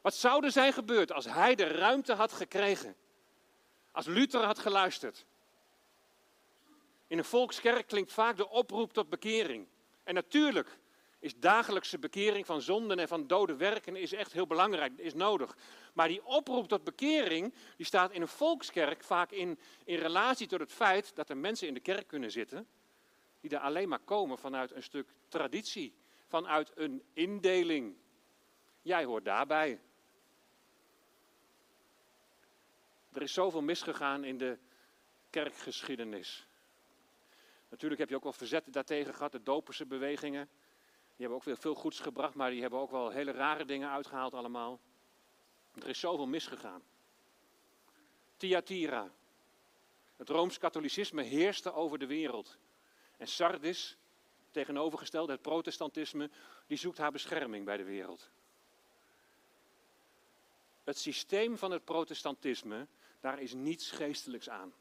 Wat 0.00 0.14
zou 0.14 0.44
er 0.44 0.50
zijn 0.50 0.72
gebeurd 0.72 1.12
als 1.12 1.24
hij 1.24 1.54
de 1.54 1.66
ruimte 1.66 2.12
had 2.12 2.32
gekregen? 2.32 2.96
Als 3.92 4.06
Luther 4.06 4.42
had 4.42 4.58
geluisterd? 4.58 5.26
In 7.06 7.18
een 7.18 7.24
volkskerk 7.24 7.86
klinkt 7.86 8.12
vaak 8.12 8.36
de 8.36 8.48
oproep 8.48 8.92
tot 8.92 9.08
bekering. 9.08 9.66
En 10.04 10.14
natuurlijk 10.14 10.78
is 11.26 11.38
dagelijkse 11.38 11.98
bekering 11.98 12.46
van 12.46 12.62
zonden 12.62 12.98
en 12.98 13.08
van 13.08 13.26
dode 13.26 13.56
werken 13.56 13.96
is 13.96 14.12
echt 14.12 14.32
heel 14.32 14.46
belangrijk, 14.46 14.98
is 14.98 15.14
nodig. 15.14 15.56
Maar 15.92 16.08
die 16.08 16.24
oproep 16.24 16.68
tot 16.68 16.84
bekering, 16.84 17.54
die 17.76 17.86
staat 17.86 18.12
in 18.12 18.20
een 18.20 18.28
volkskerk 18.28 19.04
vaak 19.04 19.30
in, 19.30 19.58
in 19.84 19.98
relatie 19.98 20.46
tot 20.46 20.60
het 20.60 20.72
feit 20.72 21.14
dat 21.14 21.28
er 21.28 21.36
mensen 21.36 21.68
in 21.68 21.74
de 21.74 21.80
kerk 21.80 22.06
kunnen 22.06 22.30
zitten, 22.30 22.66
die 23.40 23.50
er 23.50 23.58
alleen 23.58 23.88
maar 23.88 23.98
komen 23.98 24.38
vanuit 24.38 24.72
een 24.72 24.82
stuk 24.82 25.08
traditie, 25.28 25.94
vanuit 26.26 26.72
een 26.74 27.02
indeling. 27.12 27.96
Jij 28.82 29.04
hoort 29.04 29.24
daarbij. 29.24 29.80
Er 33.12 33.22
is 33.22 33.32
zoveel 33.32 33.62
misgegaan 33.62 34.24
in 34.24 34.38
de 34.38 34.58
kerkgeschiedenis. 35.30 36.46
Natuurlijk 37.68 38.00
heb 38.00 38.08
je 38.08 38.16
ook 38.16 38.22
wel 38.22 38.32
verzetten 38.32 38.72
daartegen 38.72 39.14
gehad, 39.14 39.32
de 39.32 39.42
doperse 39.42 39.86
bewegingen. 39.86 40.48
Hebben 41.16 41.36
ook 41.36 41.44
weer 41.44 41.56
veel 41.56 41.74
goeds 41.74 42.00
gebracht, 42.00 42.34
maar 42.34 42.50
die 42.50 42.60
hebben 42.60 42.78
ook 42.78 42.90
wel 42.90 43.10
hele 43.10 43.30
rare 43.30 43.64
dingen 43.64 43.90
uitgehaald 43.90 44.34
allemaal. 44.34 44.80
Er 45.74 45.88
is 45.88 46.00
zoveel 46.00 46.26
misgegaan. 46.26 46.82
Thyatira. 48.36 49.10
Het 50.16 50.28
Rooms-Katholicisme 50.28 51.22
heerste 51.22 51.72
over 51.72 51.98
de 51.98 52.06
wereld. 52.06 52.58
En 53.16 53.28
Sardis, 53.28 53.96
tegenovergesteld, 54.50 55.28
het 55.28 55.42
protestantisme, 55.42 56.30
die 56.66 56.78
zoekt 56.78 56.98
haar 56.98 57.12
bescherming 57.12 57.64
bij 57.64 57.76
de 57.76 57.84
wereld. 57.84 58.30
Het 60.84 60.98
systeem 60.98 61.58
van 61.58 61.70
het 61.70 61.84
protestantisme, 61.84 62.86
daar 63.20 63.40
is 63.40 63.52
niets 63.52 63.90
geestelijks 63.90 64.48
aan. 64.48 64.74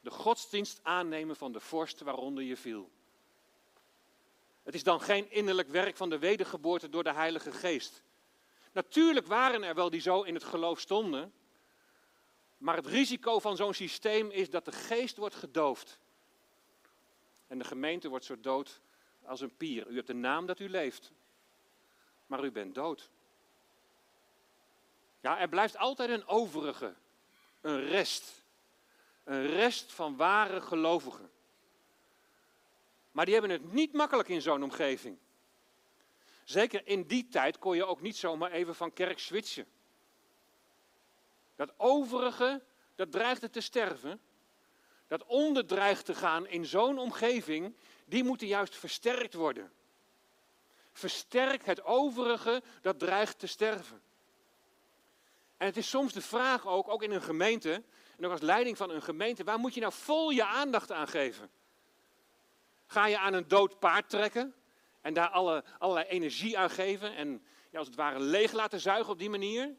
De 0.00 0.10
godsdienst 0.10 0.80
aannemen 0.82 1.36
van 1.36 1.52
de 1.52 1.60
vorst 1.60 2.00
waaronder 2.00 2.44
je 2.44 2.56
viel. 2.56 2.90
Het 4.64 4.74
is 4.74 4.82
dan 4.82 5.00
geen 5.00 5.30
innerlijk 5.30 5.68
werk 5.68 5.96
van 5.96 6.10
de 6.10 6.18
wedergeboorte 6.18 6.88
door 6.88 7.04
de 7.04 7.12
Heilige 7.12 7.52
Geest. 7.52 8.02
Natuurlijk 8.72 9.26
waren 9.26 9.62
er 9.62 9.74
wel 9.74 9.90
die 9.90 10.00
zo 10.00 10.22
in 10.22 10.34
het 10.34 10.44
geloof 10.44 10.80
stonden. 10.80 11.32
Maar 12.58 12.76
het 12.76 12.86
risico 12.86 13.38
van 13.38 13.56
zo'n 13.56 13.74
systeem 13.74 14.30
is 14.30 14.50
dat 14.50 14.64
de 14.64 14.72
geest 14.72 15.16
wordt 15.16 15.34
gedoofd. 15.34 15.98
En 17.46 17.58
de 17.58 17.64
gemeente 17.64 18.08
wordt 18.08 18.24
zo 18.24 18.40
dood 18.40 18.80
als 19.24 19.40
een 19.40 19.56
pier. 19.56 19.86
U 19.86 19.94
hebt 19.94 20.06
de 20.06 20.14
naam 20.14 20.46
dat 20.46 20.60
u 20.60 20.68
leeft, 20.68 21.12
maar 22.26 22.44
u 22.44 22.50
bent 22.50 22.74
dood. 22.74 23.10
Ja, 25.20 25.38
er 25.38 25.48
blijft 25.48 25.76
altijd 25.76 26.10
een 26.10 26.26
overige, 26.26 26.94
een 27.60 27.86
rest. 27.86 28.42
Een 29.24 29.46
rest 29.46 29.92
van 29.92 30.16
ware 30.16 30.60
gelovigen. 30.60 31.30
Maar 33.14 33.24
die 33.24 33.34
hebben 33.34 33.52
het 33.52 33.72
niet 33.72 33.92
makkelijk 33.92 34.28
in 34.28 34.42
zo'n 34.42 34.62
omgeving. 34.62 35.18
Zeker 36.44 36.86
in 36.86 37.02
die 37.02 37.28
tijd 37.28 37.58
kon 37.58 37.76
je 37.76 37.84
ook 37.84 38.00
niet 38.00 38.16
zomaar 38.16 38.50
even 38.50 38.74
van 38.74 38.92
kerk 38.92 39.18
switchen. 39.18 39.66
Dat 41.56 41.72
overige, 41.76 42.62
dat 42.94 43.12
dreigde 43.12 43.50
te 43.50 43.60
sterven. 43.60 44.20
Dat 45.06 45.24
onder 45.24 45.66
dreigt 45.66 46.04
te 46.04 46.14
gaan 46.14 46.46
in 46.46 46.64
zo'n 46.66 46.98
omgeving, 46.98 47.74
die 48.04 48.24
moeten 48.24 48.46
juist 48.46 48.76
versterkt 48.76 49.34
worden. 49.34 49.72
Versterk 50.92 51.64
het 51.64 51.84
overige, 51.84 52.62
dat 52.80 52.98
dreigt 52.98 53.38
te 53.38 53.46
sterven. 53.46 54.02
En 55.56 55.66
het 55.66 55.76
is 55.76 55.88
soms 55.88 56.12
de 56.12 56.22
vraag 56.22 56.66
ook, 56.66 56.88
ook 56.88 57.02
in 57.02 57.10
een 57.10 57.22
gemeente, 57.22 57.82
en 58.16 58.24
ook 58.24 58.32
als 58.32 58.40
leiding 58.40 58.76
van 58.76 58.90
een 58.90 59.02
gemeente, 59.02 59.44
waar 59.44 59.58
moet 59.58 59.74
je 59.74 59.80
nou 59.80 59.92
vol 59.92 60.30
je 60.30 60.44
aandacht 60.44 60.92
aan 60.92 61.08
geven? 61.08 61.50
Ga 62.94 63.06
je 63.06 63.18
aan 63.18 63.32
een 63.32 63.48
dood 63.48 63.78
paard 63.78 64.08
trekken 64.08 64.54
en 65.00 65.14
daar 65.14 65.28
alle, 65.28 65.64
allerlei 65.78 66.06
energie 66.06 66.58
aan 66.58 66.70
geven 66.70 67.16
en 67.16 67.44
ja, 67.70 67.78
als 67.78 67.86
het 67.86 67.96
ware 67.96 68.20
leeg 68.20 68.52
laten 68.52 68.80
zuigen 68.80 69.12
op 69.12 69.18
die 69.18 69.30
manier? 69.30 69.74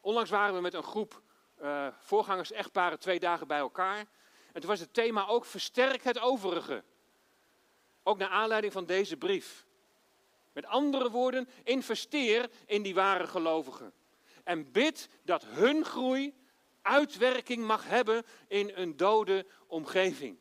Onlangs 0.00 0.30
waren 0.30 0.54
we 0.54 0.60
met 0.60 0.74
een 0.74 0.82
groep 0.82 1.22
uh, 1.62 1.86
voorgangers, 1.98 2.52
echtparen, 2.52 2.98
twee 2.98 3.20
dagen 3.20 3.46
bij 3.46 3.58
elkaar. 3.58 3.98
En 4.52 4.60
toen 4.60 4.70
was 4.70 4.80
het 4.80 4.94
thema 4.94 5.26
ook 5.26 5.44
versterk 5.44 6.04
het 6.04 6.18
overige. 6.18 6.84
Ook 8.02 8.18
naar 8.18 8.28
aanleiding 8.28 8.72
van 8.72 8.86
deze 8.86 9.16
brief. 9.16 9.66
Met 10.52 10.66
andere 10.66 11.10
woorden, 11.10 11.48
investeer 11.64 12.50
in 12.64 12.82
die 12.82 12.94
ware 12.94 13.26
gelovigen. 13.26 13.92
En 14.44 14.72
bid 14.72 15.08
dat 15.22 15.44
hun 15.44 15.84
groei 15.84 16.34
uitwerking 16.82 17.64
mag 17.66 17.88
hebben 17.88 18.24
in 18.48 18.72
een 18.74 18.96
dode 18.96 19.46
omgeving. 19.66 20.38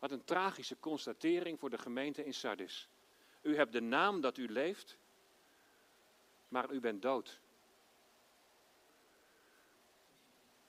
Wat 0.00 0.10
een 0.10 0.24
tragische 0.24 0.76
constatering 0.80 1.58
voor 1.58 1.70
de 1.70 1.78
gemeente 1.78 2.24
in 2.24 2.34
Sardis. 2.34 2.88
U 3.42 3.56
hebt 3.56 3.72
de 3.72 3.80
naam 3.80 4.20
dat 4.20 4.36
u 4.36 4.48
leeft, 4.48 4.96
maar 6.48 6.70
u 6.70 6.80
bent 6.80 7.02
dood. 7.02 7.40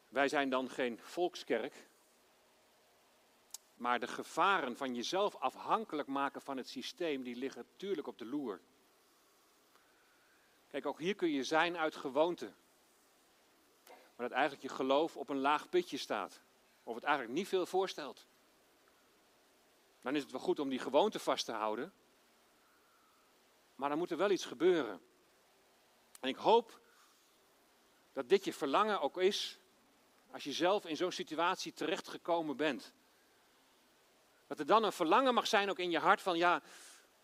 Wij 0.09 0.27
zijn 0.27 0.49
dan 0.49 0.69
geen 0.69 0.99
volkskerk, 0.99 1.87
maar 3.75 3.99
de 3.99 4.07
gevaren 4.07 4.77
van 4.77 4.95
jezelf 4.95 5.35
afhankelijk 5.35 6.07
maken 6.07 6.41
van 6.41 6.57
het 6.57 6.69
systeem, 6.69 7.23
die 7.23 7.35
liggen 7.35 7.65
natuurlijk 7.71 8.07
op 8.07 8.17
de 8.17 8.25
loer. 8.25 8.59
Kijk, 10.67 10.85
ook 10.85 10.99
hier 10.99 11.15
kun 11.15 11.31
je 11.31 11.43
zijn 11.43 11.77
uit 11.77 11.95
gewoonte. 11.95 12.51
Maar 14.15 14.29
dat 14.29 14.31
eigenlijk 14.31 14.61
je 14.61 14.75
geloof 14.75 15.17
op 15.17 15.29
een 15.29 15.39
laag 15.39 15.69
pitje 15.69 15.97
staat. 15.97 16.41
Of 16.83 16.95
het 16.95 17.03
eigenlijk 17.03 17.37
niet 17.37 17.47
veel 17.47 17.65
voorstelt. 17.65 18.27
Dan 20.01 20.15
is 20.15 20.21
het 20.21 20.31
wel 20.31 20.41
goed 20.41 20.59
om 20.59 20.69
die 20.69 20.79
gewoonte 20.79 21.19
vast 21.19 21.45
te 21.45 21.51
houden. 21.51 21.93
Maar 23.75 23.89
dan 23.89 23.97
moet 23.97 24.11
er 24.11 24.17
wel 24.17 24.31
iets 24.31 24.45
gebeuren. 24.45 25.01
En 26.19 26.29
ik 26.29 26.35
hoop 26.35 26.79
dat 28.13 28.29
dit 28.29 28.45
je 28.45 28.53
verlangen 28.53 29.01
ook 29.01 29.17
is 29.17 29.59
als 30.31 30.43
je 30.43 30.51
zelf 30.51 30.85
in 30.85 30.95
zo'n 30.95 31.11
situatie 31.11 31.73
terechtgekomen 31.73 32.55
bent. 32.55 32.93
Dat 34.47 34.59
er 34.59 34.65
dan 34.65 34.83
een 34.83 34.91
verlangen 34.91 35.33
mag 35.33 35.47
zijn 35.47 35.69
ook 35.69 35.79
in 35.79 35.91
je 35.91 35.99
hart 35.99 36.21
van 36.21 36.37
ja, 36.37 36.61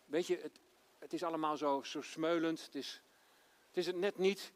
weet 0.05 0.27
je, 0.27 0.37
het, 0.37 0.59
het 0.99 1.13
is 1.13 1.23
allemaal 1.23 1.57
zo, 1.57 1.83
zo 1.83 2.01
smeulend, 2.01 2.65
het 2.65 2.75
is, 2.75 3.01
het 3.67 3.77
is 3.77 3.85
het 3.85 3.95
net 3.95 4.17
niet. 4.17 4.51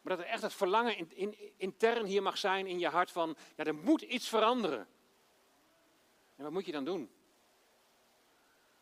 Maar 0.00 0.16
dat 0.16 0.24
er 0.24 0.32
echt 0.32 0.42
het 0.42 0.52
verlangen 0.52 0.96
in, 0.96 1.10
in, 1.16 1.52
intern 1.56 2.06
hier 2.06 2.22
mag 2.22 2.38
zijn 2.38 2.66
in 2.66 2.78
je 2.78 2.88
hart 2.88 3.10
van 3.10 3.36
ja, 3.56 3.64
er 3.64 3.74
moet 3.74 4.02
iets 4.02 4.28
veranderen. 4.28 4.88
En 6.42 6.48
wat 6.48 6.56
moet 6.56 6.66
je 6.66 6.72
dan 6.72 6.84
doen? 6.84 7.10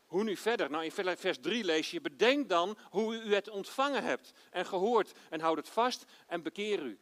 Hoe 0.05 0.23
nu 0.23 0.37
verder? 0.37 0.69
Nou, 0.69 0.83
in 0.83 0.91
vers 1.17 1.39
3 1.39 1.63
lees 1.63 1.91
je: 1.91 2.01
Bedenk 2.01 2.49
dan 2.49 2.77
hoe 2.89 3.23
u 3.23 3.33
het 3.33 3.49
ontvangen 3.49 4.03
hebt 4.03 4.33
en 4.49 4.65
gehoord, 4.65 5.11
en 5.29 5.39
houd 5.39 5.57
het 5.57 5.69
vast 5.69 6.05
en 6.27 6.41
bekeer 6.41 6.83
u. 6.83 6.99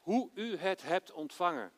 Hoe 0.00 0.30
u 0.34 0.56
het 0.56 0.82
hebt 0.82 1.12
ontvangen. 1.12 1.72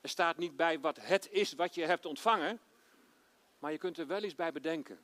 Er 0.00 0.08
staat 0.08 0.36
niet 0.36 0.56
bij 0.56 0.80
wat 0.80 0.96
het 1.00 1.30
is 1.30 1.52
wat 1.52 1.74
je 1.74 1.84
hebt 1.84 2.06
ontvangen, 2.06 2.60
maar 3.58 3.72
je 3.72 3.78
kunt 3.78 3.98
er 3.98 4.06
wel 4.06 4.22
eens 4.22 4.34
bij 4.34 4.52
bedenken. 4.52 5.00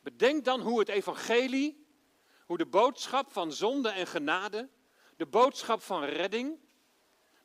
Bedenk 0.00 0.44
dan 0.44 0.60
hoe 0.60 0.78
het 0.78 0.88
evangelie, 0.88 1.86
hoe 2.46 2.58
de 2.58 2.66
boodschap 2.66 3.32
van 3.32 3.52
zonde 3.52 3.88
en 3.88 4.06
genade, 4.06 4.68
de 5.16 5.26
boodschap 5.26 5.82
van 5.82 6.04
redding, 6.04 6.58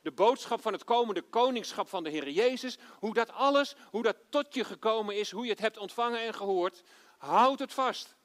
de 0.06 0.12
boodschap 0.12 0.60
van 0.60 0.72
het 0.72 0.84
komende 0.84 1.22
koningschap 1.22 1.88
van 1.88 2.04
de 2.04 2.10
Heer 2.10 2.30
Jezus, 2.30 2.78
hoe 2.98 3.14
dat 3.14 3.32
alles, 3.32 3.74
hoe 3.90 4.02
dat 4.02 4.16
tot 4.28 4.54
je 4.54 4.64
gekomen 4.64 5.16
is, 5.16 5.30
hoe 5.30 5.44
je 5.44 5.50
het 5.50 5.60
hebt 5.60 5.78
ontvangen 5.78 6.20
en 6.20 6.34
gehoord, 6.34 6.82
houd 7.18 7.58
het 7.58 7.72
vast. 7.72 8.16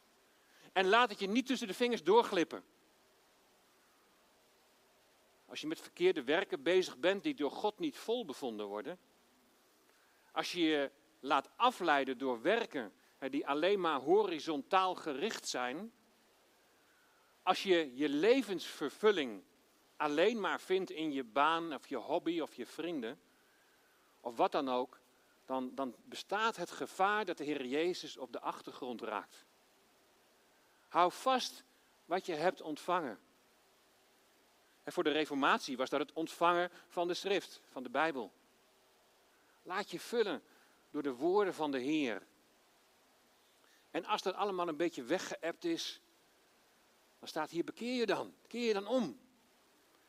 En 0.73 0.87
laat 0.87 1.09
het 1.09 1.19
je 1.19 1.27
niet 1.27 1.45
tussen 1.45 1.67
de 1.67 1.73
vingers 1.73 2.03
doorglippen. 2.03 2.63
Als 5.45 5.61
je 5.61 5.67
met 5.67 5.81
verkeerde 5.81 6.23
werken 6.23 6.63
bezig 6.63 6.97
bent 6.97 7.23
die 7.23 7.33
door 7.33 7.51
God 7.51 7.79
niet 7.79 7.97
vol 7.97 8.25
bevonden 8.25 8.65
worden. 8.65 8.99
Als 10.31 10.51
je 10.51 10.59
je 10.59 10.91
laat 11.19 11.49
afleiden 11.55 12.17
door 12.17 12.41
werken 12.41 12.93
die 13.29 13.47
alleen 13.47 13.79
maar 13.79 13.99
horizontaal 13.99 14.95
gericht 14.95 15.47
zijn. 15.47 15.91
Als 17.43 17.63
je 17.63 17.91
je 17.95 18.09
levensvervulling 18.09 19.43
alleen 20.01 20.39
maar 20.39 20.59
vindt 20.59 20.89
in 20.89 21.11
je 21.11 21.23
baan 21.23 21.73
of 21.73 21.87
je 21.87 21.95
hobby 21.95 22.39
of 22.39 22.55
je 22.55 22.65
vrienden, 22.65 23.19
of 24.19 24.35
wat 24.35 24.51
dan 24.51 24.69
ook, 24.69 24.99
dan, 25.45 25.75
dan 25.75 25.95
bestaat 26.03 26.55
het 26.55 26.71
gevaar 26.71 27.25
dat 27.25 27.37
de 27.37 27.43
Heer 27.43 27.65
Jezus 27.65 28.17
op 28.17 28.31
de 28.31 28.39
achtergrond 28.39 29.01
raakt. 29.01 29.45
Hou 30.87 31.11
vast 31.11 31.63
wat 32.05 32.25
je 32.25 32.33
hebt 32.33 32.61
ontvangen. 32.61 33.19
En 34.83 34.91
voor 34.91 35.03
de 35.03 35.11
Reformatie 35.11 35.77
was 35.77 35.89
dat 35.89 35.99
het 35.99 36.13
ontvangen 36.13 36.71
van 36.87 37.07
de 37.07 37.13
schrift, 37.13 37.61
van 37.69 37.83
de 37.83 37.89
Bijbel. 37.89 38.31
Laat 39.63 39.91
je 39.91 39.99
vullen 39.99 40.43
door 40.91 41.03
de 41.03 41.13
woorden 41.13 41.53
van 41.53 41.71
de 41.71 41.79
Heer. 41.79 42.25
En 43.91 44.05
als 44.05 44.21
dat 44.21 44.35
allemaal 44.35 44.67
een 44.67 44.77
beetje 44.77 45.03
weggeëpt 45.03 45.65
is, 45.65 46.01
dan 47.19 47.27
staat 47.27 47.49
hier: 47.49 47.63
bekeer 47.63 47.95
je 47.95 48.05
dan. 48.05 48.33
Keer 48.47 48.67
je 48.67 48.73
dan 48.73 48.87
om. 48.87 49.19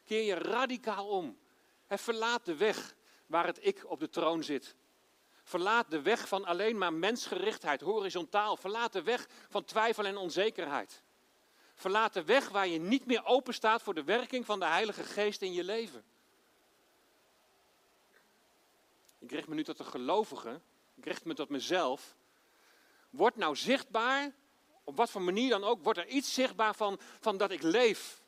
Keer 0.05 0.23
je 0.23 0.35
radicaal 0.35 1.09
om. 1.09 1.38
En 1.87 1.99
verlaat 1.99 2.45
de 2.45 2.57
weg 2.57 2.95
waar 3.27 3.47
het 3.47 3.67
ik 3.67 3.91
op 3.91 4.01
de 4.01 4.09
troon 4.09 4.43
zit. 4.43 4.77
Verlaat 5.45 5.91
de 5.91 6.03
weg 6.03 6.29
van 6.29 6.45
alleen 6.45 6.79
maar 6.79 6.93
mensgerichtheid, 6.93 7.81
horizontaal. 7.81 8.57
Verlaat 8.57 8.93
de 8.93 9.03
weg 9.03 9.29
van 9.49 9.65
twijfel 9.65 10.05
en 10.05 10.17
onzekerheid. 10.17 11.03
Verlaat 11.75 12.12
de 12.12 12.25
weg 12.25 12.49
waar 12.49 12.69
je 12.69 12.79
niet 12.79 13.07
meer 13.07 13.25
open 13.25 13.55
staat 13.55 13.83
voor 13.83 13.95
de 13.95 14.05
werking 14.05 14.47
van 14.47 14.61
de 14.61 14.67
Heilige 14.67 15.03
Geest 15.03 15.43
in 15.43 15.53
je 15.53 15.65
leven. 15.65 16.05
Ik 19.19 19.31
richt 19.31 19.49
me 19.49 19.55
nu 19.55 19.65
tot 19.65 19.77
de 19.77 19.85
gelovigen. 19.85 20.62
Ik 20.95 21.05
richt 21.05 21.25
me 21.25 21.35
tot 21.35 21.49
mezelf. 21.49 22.17
Word 23.11 23.37
nou 23.37 23.57
zichtbaar, 23.57 24.33
op 24.85 24.97
wat 24.97 25.11
voor 25.11 25.23
manier 25.23 25.51
dan 25.51 25.65
ook, 25.65 25.83
wordt 25.83 25.99
er 25.99 26.07
iets 26.07 26.35
zichtbaar 26.35 26.75
van, 26.75 27.01
van 27.21 27.37
dat 27.37 27.51
ik 27.51 27.62
leef. 27.62 28.22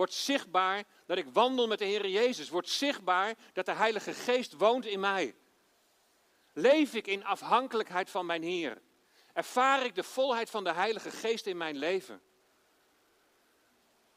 Wordt 0.00 0.14
zichtbaar 0.14 0.84
dat 1.06 1.18
ik 1.18 1.26
wandel 1.32 1.66
met 1.66 1.78
de 1.78 1.84
Heer 1.84 2.08
Jezus. 2.08 2.48
Wordt 2.48 2.68
zichtbaar 2.68 3.34
dat 3.52 3.66
de 3.66 3.72
Heilige 3.72 4.12
Geest 4.12 4.52
woont 4.52 4.86
in 4.86 5.00
mij. 5.00 5.34
Leef 6.52 6.94
ik 6.94 7.06
in 7.06 7.24
afhankelijkheid 7.24 8.10
van 8.10 8.26
mijn 8.26 8.42
Heer? 8.42 8.80
Ervaar 9.32 9.84
ik 9.84 9.94
de 9.94 10.02
volheid 10.02 10.50
van 10.50 10.64
de 10.64 10.72
Heilige 10.72 11.10
Geest 11.10 11.46
in 11.46 11.56
mijn 11.56 11.76
leven? 11.76 12.22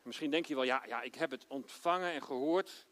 Misschien 0.01 0.31
denk 0.31 0.45
je 0.45 0.55
wel, 0.55 0.63
ja, 0.63 0.83
ja, 0.85 1.01
ik 1.01 1.15
heb 1.15 1.31
het 1.31 1.45
ontvangen 1.47 2.11
en 2.11 2.23
gehoord. 2.23 2.85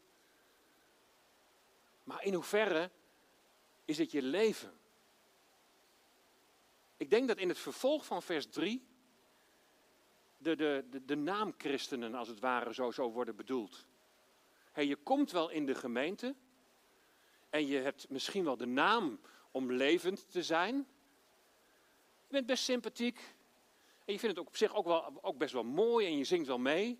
Maar 2.03 2.23
in 2.23 2.33
hoeverre 2.33 2.91
is 3.85 3.97
het 3.97 4.11
je 4.11 4.21
leven? 4.21 4.79
Ik 6.97 7.09
denk 7.09 7.27
dat 7.27 7.37
in 7.37 7.49
het 7.49 7.59
vervolg 7.59 8.05
van 8.05 8.21
vers 8.21 8.45
3 8.49 8.87
de, 10.41 10.55
de, 10.55 10.85
de, 10.89 11.05
de 11.05 11.15
naamchristenen 11.15 12.15
als 12.15 12.27
het 12.27 12.39
ware 12.39 12.73
zo, 12.73 12.91
zo 12.91 13.11
worden 13.11 13.35
bedoeld. 13.35 13.85
Hey, 14.71 14.85
je 14.85 14.95
komt 14.95 15.31
wel 15.31 15.49
in 15.49 15.65
de 15.65 15.75
gemeente 15.75 16.35
en 17.49 17.67
je 17.67 17.77
hebt 17.77 18.09
misschien 18.09 18.43
wel 18.43 18.57
de 18.57 18.65
naam 18.65 19.19
om 19.51 19.71
levend 19.71 20.31
te 20.31 20.43
zijn. 20.43 20.75
Je 22.27 22.37
bent 22.37 22.45
best 22.45 22.63
sympathiek 22.63 23.17
en 24.05 24.13
je 24.13 24.19
vindt 24.19 24.37
het 24.37 24.47
op 24.47 24.57
zich 24.57 24.75
ook, 24.75 24.85
wel, 24.85 25.19
ook 25.21 25.37
best 25.37 25.53
wel 25.53 25.63
mooi 25.63 26.05
en 26.05 26.17
je 26.17 26.23
zingt 26.23 26.47
wel 26.47 26.59
mee. 26.59 26.99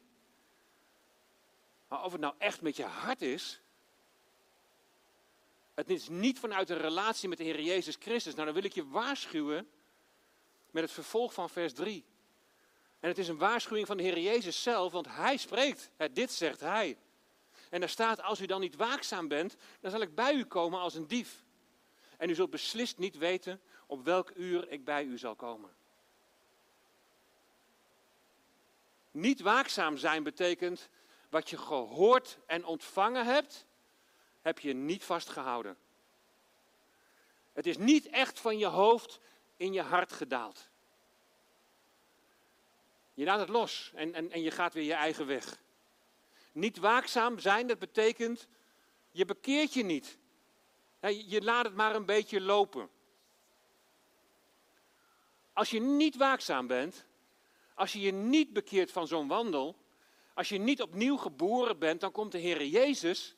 Maar 1.87 2.03
of 2.03 2.11
het 2.11 2.21
nou 2.21 2.33
echt 2.37 2.61
met 2.61 2.75
je 2.75 2.83
hart 2.83 3.21
is, 3.21 3.61
het 5.73 5.89
is 5.89 6.09
niet 6.09 6.39
vanuit 6.39 6.69
een 6.69 6.77
relatie 6.77 7.29
met 7.29 7.37
de 7.37 7.43
Heer 7.43 7.61
Jezus 7.61 7.95
Christus. 7.99 8.33
Nou, 8.33 8.45
dan 8.45 8.55
wil 8.55 8.63
ik 8.63 8.73
je 8.73 8.87
waarschuwen 8.87 9.69
met 10.71 10.83
het 10.83 10.91
vervolg 10.91 11.33
van 11.33 11.49
vers 11.49 11.73
3. 11.73 12.05
En 13.01 13.09
het 13.09 13.17
is 13.17 13.27
een 13.27 13.37
waarschuwing 13.37 13.87
van 13.87 13.97
de 13.97 14.03
Heer 14.03 14.19
Jezus 14.19 14.63
zelf, 14.63 14.91
want 14.91 15.07
Hij 15.09 15.37
spreekt. 15.37 15.91
Dit 16.11 16.31
zegt 16.31 16.59
Hij. 16.59 16.97
En 17.69 17.81
er 17.81 17.89
staat, 17.89 18.21
als 18.21 18.41
u 18.41 18.45
dan 18.45 18.59
niet 18.59 18.75
waakzaam 18.75 19.27
bent, 19.27 19.55
dan 19.79 19.91
zal 19.91 20.01
ik 20.01 20.15
bij 20.15 20.33
u 20.33 20.45
komen 20.45 20.79
als 20.79 20.95
een 20.95 21.07
dief. 21.07 21.43
En 22.17 22.29
u 22.29 22.35
zult 22.35 22.49
beslist 22.49 22.97
niet 22.97 23.17
weten 23.17 23.61
op 23.85 24.03
welk 24.03 24.31
uur 24.35 24.69
ik 24.69 24.85
bij 24.85 25.03
u 25.03 25.17
zal 25.17 25.35
komen. 25.35 25.75
Niet 29.11 29.41
waakzaam 29.41 29.97
zijn 29.97 30.23
betekent 30.23 30.89
wat 31.29 31.49
je 31.49 31.57
gehoord 31.57 32.37
en 32.45 32.65
ontvangen 32.65 33.25
hebt, 33.25 33.65
heb 34.41 34.59
je 34.59 34.73
niet 34.73 35.03
vastgehouden. 35.03 35.77
Het 37.53 37.65
is 37.65 37.77
niet 37.77 38.09
echt 38.09 38.39
van 38.39 38.57
je 38.57 38.65
hoofd 38.65 39.19
in 39.57 39.73
je 39.73 39.81
hart 39.81 40.11
gedaald. 40.11 40.70
Je 43.13 43.23
laat 43.23 43.39
het 43.39 43.49
los 43.49 43.91
en, 43.95 44.13
en, 44.13 44.31
en 44.31 44.41
je 44.41 44.51
gaat 44.51 44.73
weer 44.73 44.83
je 44.83 44.93
eigen 44.93 45.25
weg. 45.25 45.61
Niet 46.51 46.77
waakzaam 46.77 47.39
zijn, 47.39 47.67
dat 47.67 47.79
betekent, 47.79 48.47
je 49.11 49.25
bekeert 49.25 49.73
je 49.73 49.83
niet. 49.83 50.17
Je 51.09 51.41
laat 51.41 51.65
het 51.65 51.75
maar 51.75 51.95
een 51.95 52.05
beetje 52.05 52.41
lopen. 52.41 52.89
Als 55.53 55.69
je 55.69 55.79
niet 55.79 56.15
waakzaam 56.15 56.67
bent, 56.67 57.05
als 57.75 57.93
je 57.93 57.99
je 57.99 58.11
niet 58.11 58.53
bekeert 58.53 58.91
van 58.91 59.07
zo'n 59.07 59.27
wandel, 59.27 59.75
als 60.33 60.49
je 60.49 60.57
niet 60.57 60.81
opnieuw 60.81 61.17
geboren 61.17 61.79
bent, 61.79 62.01
dan 62.01 62.11
komt 62.11 62.31
de 62.31 62.37
Heer 62.37 62.65
Jezus 62.65 63.35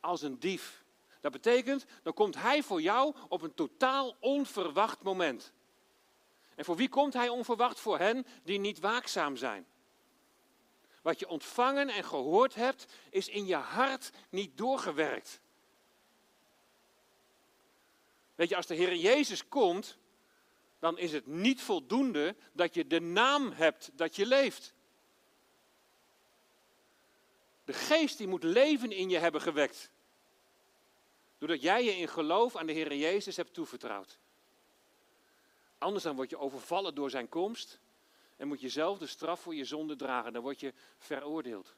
als 0.00 0.22
een 0.22 0.38
dief. 0.38 0.84
Dat 1.20 1.32
betekent, 1.32 1.84
dan 2.02 2.14
komt 2.14 2.34
Hij 2.34 2.62
voor 2.62 2.80
jou 2.80 3.14
op 3.28 3.42
een 3.42 3.54
totaal 3.54 4.16
onverwacht 4.20 5.02
moment. 5.02 5.52
En 6.56 6.64
voor 6.64 6.76
wie 6.76 6.88
komt 6.88 7.12
Hij 7.12 7.28
onverwacht? 7.28 7.80
Voor 7.80 7.98
hen 7.98 8.26
die 8.42 8.58
niet 8.58 8.80
waakzaam 8.80 9.36
zijn. 9.36 9.66
Wat 11.02 11.18
je 11.18 11.28
ontvangen 11.28 11.88
en 11.88 12.04
gehoord 12.04 12.54
hebt, 12.54 12.86
is 13.10 13.28
in 13.28 13.46
je 13.46 13.54
hart 13.54 14.10
niet 14.28 14.56
doorgewerkt. 14.56 15.40
Weet 18.34 18.48
je, 18.48 18.56
als 18.56 18.66
de 18.66 18.74
Heer 18.74 18.94
Jezus 18.94 19.48
komt, 19.48 19.98
dan 20.78 20.98
is 20.98 21.12
het 21.12 21.26
niet 21.26 21.62
voldoende 21.62 22.36
dat 22.52 22.74
je 22.74 22.86
de 22.86 23.00
naam 23.00 23.52
hebt 23.52 23.90
dat 23.94 24.16
je 24.16 24.26
leeft. 24.26 24.74
De 27.64 27.72
geest 27.72 28.18
die 28.18 28.26
moet 28.26 28.42
leven 28.42 28.92
in 28.92 29.08
je 29.08 29.18
hebben 29.18 29.40
gewekt. 29.40 29.90
Doordat 31.38 31.62
jij 31.62 31.84
je 31.84 31.96
in 31.96 32.08
geloof 32.08 32.56
aan 32.56 32.66
de 32.66 32.72
Heer 32.72 32.94
Jezus 32.94 33.36
hebt 33.36 33.54
toevertrouwd. 33.54 34.18
Anders 35.84 36.04
dan 36.04 36.16
word 36.16 36.30
je 36.30 36.38
overvallen 36.38 36.94
door 36.94 37.10
zijn 37.10 37.28
komst 37.28 37.80
en 38.36 38.48
moet 38.48 38.60
je 38.60 38.68
zelf 38.68 38.98
de 38.98 39.06
straf 39.06 39.40
voor 39.40 39.54
je 39.54 39.64
zonde 39.64 39.96
dragen. 39.96 40.32
Dan 40.32 40.42
word 40.42 40.60
je 40.60 40.72
veroordeeld. 40.98 41.74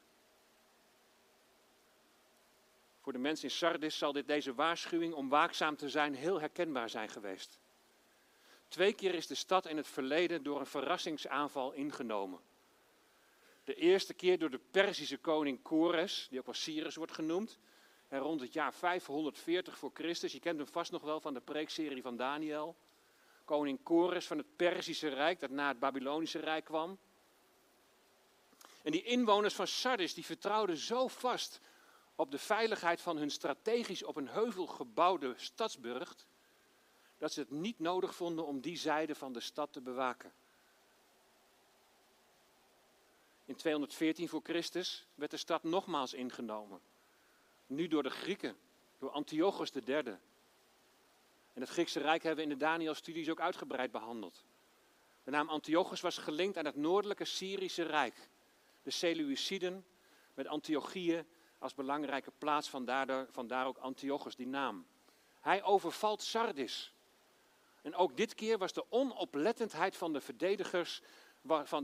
Voor 3.01 3.13
de 3.13 3.19
mensen 3.19 3.49
in 3.49 3.55
Sardis 3.55 3.97
zal 3.97 4.11
dit, 4.11 4.27
deze 4.27 4.53
waarschuwing 4.53 5.13
om 5.13 5.29
waakzaam 5.29 5.75
te 5.75 5.89
zijn 5.89 6.15
heel 6.15 6.39
herkenbaar 6.39 6.89
zijn 6.89 7.09
geweest. 7.09 7.59
Twee 8.67 8.93
keer 8.93 9.13
is 9.13 9.27
de 9.27 9.35
stad 9.35 9.65
in 9.65 9.77
het 9.77 9.87
verleden 9.87 10.43
door 10.43 10.59
een 10.59 10.65
verrassingsaanval 10.65 11.71
ingenomen. 11.71 12.39
De 13.63 13.75
eerste 13.75 14.13
keer 14.13 14.39
door 14.39 14.49
de 14.49 14.61
Perzische 14.71 15.17
koning 15.17 15.61
Kores, 15.61 16.27
die 16.29 16.39
ook 16.39 16.45
wel 16.45 16.55
Cyrus 16.55 16.95
wordt 16.95 17.13
genoemd. 17.13 17.59
En 18.07 18.19
rond 18.19 18.41
het 18.41 18.53
jaar 18.53 18.73
540 18.73 19.77
voor 19.77 19.91
Christus. 19.93 20.31
Je 20.31 20.39
kent 20.39 20.57
hem 20.57 20.67
vast 20.67 20.91
nog 20.91 21.01
wel 21.01 21.19
van 21.19 21.33
de 21.33 21.41
preekserie 21.41 22.01
van 22.01 22.17
Daniel. 22.17 22.75
Koning 23.47 23.83
Kores 23.83 24.27
van 24.27 24.37
het 24.37 24.55
Perzische 24.55 25.07
Rijk, 25.07 25.39
dat 25.39 25.49
na 25.49 25.67
het 25.67 25.79
Babylonische 25.79 26.39
Rijk 26.39 26.65
kwam. 26.65 26.97
En 28.83 28.91
die 28.91 29.03
inwoners 29.03 29.53
van 29.53 29.67
Sardis, 29.67 30.13
die 30.13 30.25
vertrouwden 30.25 30.77
zo 30.77 31.07
vast 31.07 31.61
op 32.15 32.31
de 32.31 32.37
veiligheid 32.37 33.01
van 33.01 33.17
hun 33.17 33.31
strategisch 33.31 34.03
op 34.03 34.15
een 34.15 34.27
heuvel 34.27 34.67
gebouwde 34.67 35.33
stadsburcht, 35.37 36.27
dat 37.17 37.31
ze 37.33 37.39
het 37.39 37.51
niet 37.51 37.79
nodig 37.79 38.15
vonden 38.15 38.45
om 38.45 38.61
die 38.61 38.77
zijde 38.77 39.15
van 39.15 39.33
de 39.33 39.39
stad 39.39 39.73
te 39.73 39.81
bewaken. 39.81 40.33
In 43.45 43.55
214 43.55 44.29
voor 44.29 44.41
Christus 44.43 45.05
werd 45.15 45.31
de 45.31 45.37
stad 45.37 45.63
nogmaals 45.63 46.13
ingenomen. 46.13 46.81
Nu 47.67 47.87
door 47.87 48.03
de 48.03 48.09
Grieken, 48.09 48.57
door 48.99 49.09
Antiochus 49.09 49.71
III. 49.71 50.17
En 51.57 51.63
het 51.63 51.71
Griekse 51.71 51.99
Rijk 51.99 52.23
hebben 52.23 52.45
we 52.45 52.51
in 52.51 52.57
de 52.57 52.65
Daniel-studies 52.65 53.29
ook 53.29 53.39
uitgebreid 53.39 53.91
behandeld. 53.91 54.45
De 55.23 55.31
naam 55.31 55.49
Antiochus 55.49 56.01
was 56.01 56.17
gelinkt 56.17 56.57
aan 56.57 56.65
het 56.65 56.75
noordelijke 56.75 57.25
Syrische 57.25 57.83
Rijk. 57.83 58.29
De 58.83 58.91
Seleuciden 58.91 59.85
met 60.33 60.47
Antiochië 60.47 61.25
als 61.59 61.73
belangrijke 61.73 62.31
plaats, 62.37 62.69
vandaar, 62.69 63.25
vandaar 63.31 63.65
ook 63.65 63.77
Antiochus, 63.77 64.35
die 64.35 64.47
naam. 64.47 64.87
Hij 65.41 65.63
overvalt 65.63 66.21
Sardis. 66.21 66.93
En 67.81 67.95
ook 67.95 68.17
dit 68.17 68.35
keer 68.35 68.57
was 68.57 68.73
de 68.73 68.85
onoplettendheid 68.89 69.95
van 69.95 70.13
de 70.13 70.21
verdedigers 70.21 71.01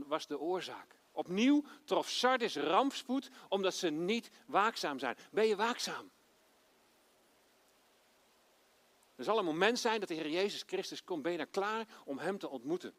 was 0.06 0.26
de 0.26 0.38
oorzaak. 0.38 0.96
Opnieuw 1.12 1.64
trof 1.84 2.08
Sardis 2.08 2.56
rampspoed 2.56 3.30
omdat 3.48 3.74
ze 3.74 3.90
niet 3.90 4.30
waakzaam 4.46 4.98
zijn. 4.98 5.16
Ben 5.30 5.46
je 5.46 5.56
waakzaam? 5.56 6.10
Er 9.16 9.24
zal 9.24 9.38
een 9.38 9.44
moment 9.44 9.78
zijn 9.78 10.00
dat 10.00 10.08
de 10.08 10.14
Heer 10.14 10.30
Jezus 10.30 10.62
Christus 10.66 11.04
komt. 11.04 11.22
Ben 11.22 11.32
je 11.32 11.46
klaar 11.46 11.86
om 12.04 12.18
Hem 12.18 12.38
te 12.38 12.48
ontmoeten? 12.48 12.94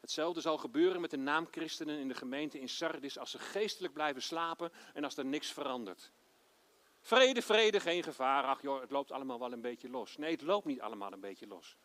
Hetzelfde 0.00 0.40
zal 0.40 0.58
gebeuren 0.58 1.00
met 1.00 1.10
de 1.10 1.16
naamchristenen 1.16 1.98
in 1.98 2.08
de 2.08 2.14
gemeente 2.14 2.60
in 2.60 2.68
Sardis 2.68 3.18
als 3.18 3.30
ze 3.30 3.38
geestelijk 3.38 3.92
blijven 3.94 4.22
slapen 4.22 4.72
en 4.94 5.04
als 5.04 5.16
er 5.16 5.24
niks 5.24 5.52
verandert. 5.52 6.12
Vrede, 7.00 7.42
vrede, 7.42 7.80
geen 7.80 8.02
gevaar. 8.02 8.44
Ach 8.44 8.62
joh, 8.62 8.80
het 8.80 8.90
loopt 8.90 9.12
allemaal 9.12 9.38
wel 9.38 9.52
een 9.52 9.60
beetje 9.60 9.90
los. 9.90 10.16
Nee, 10.16 10.30
het 10.30 10.42
loopt 10.42 10.66
niet 10.66 10.80
allemaal 10.80 11.12
een 11.12 11.20
beetje 11.20 11.46
los. 11.46 11.76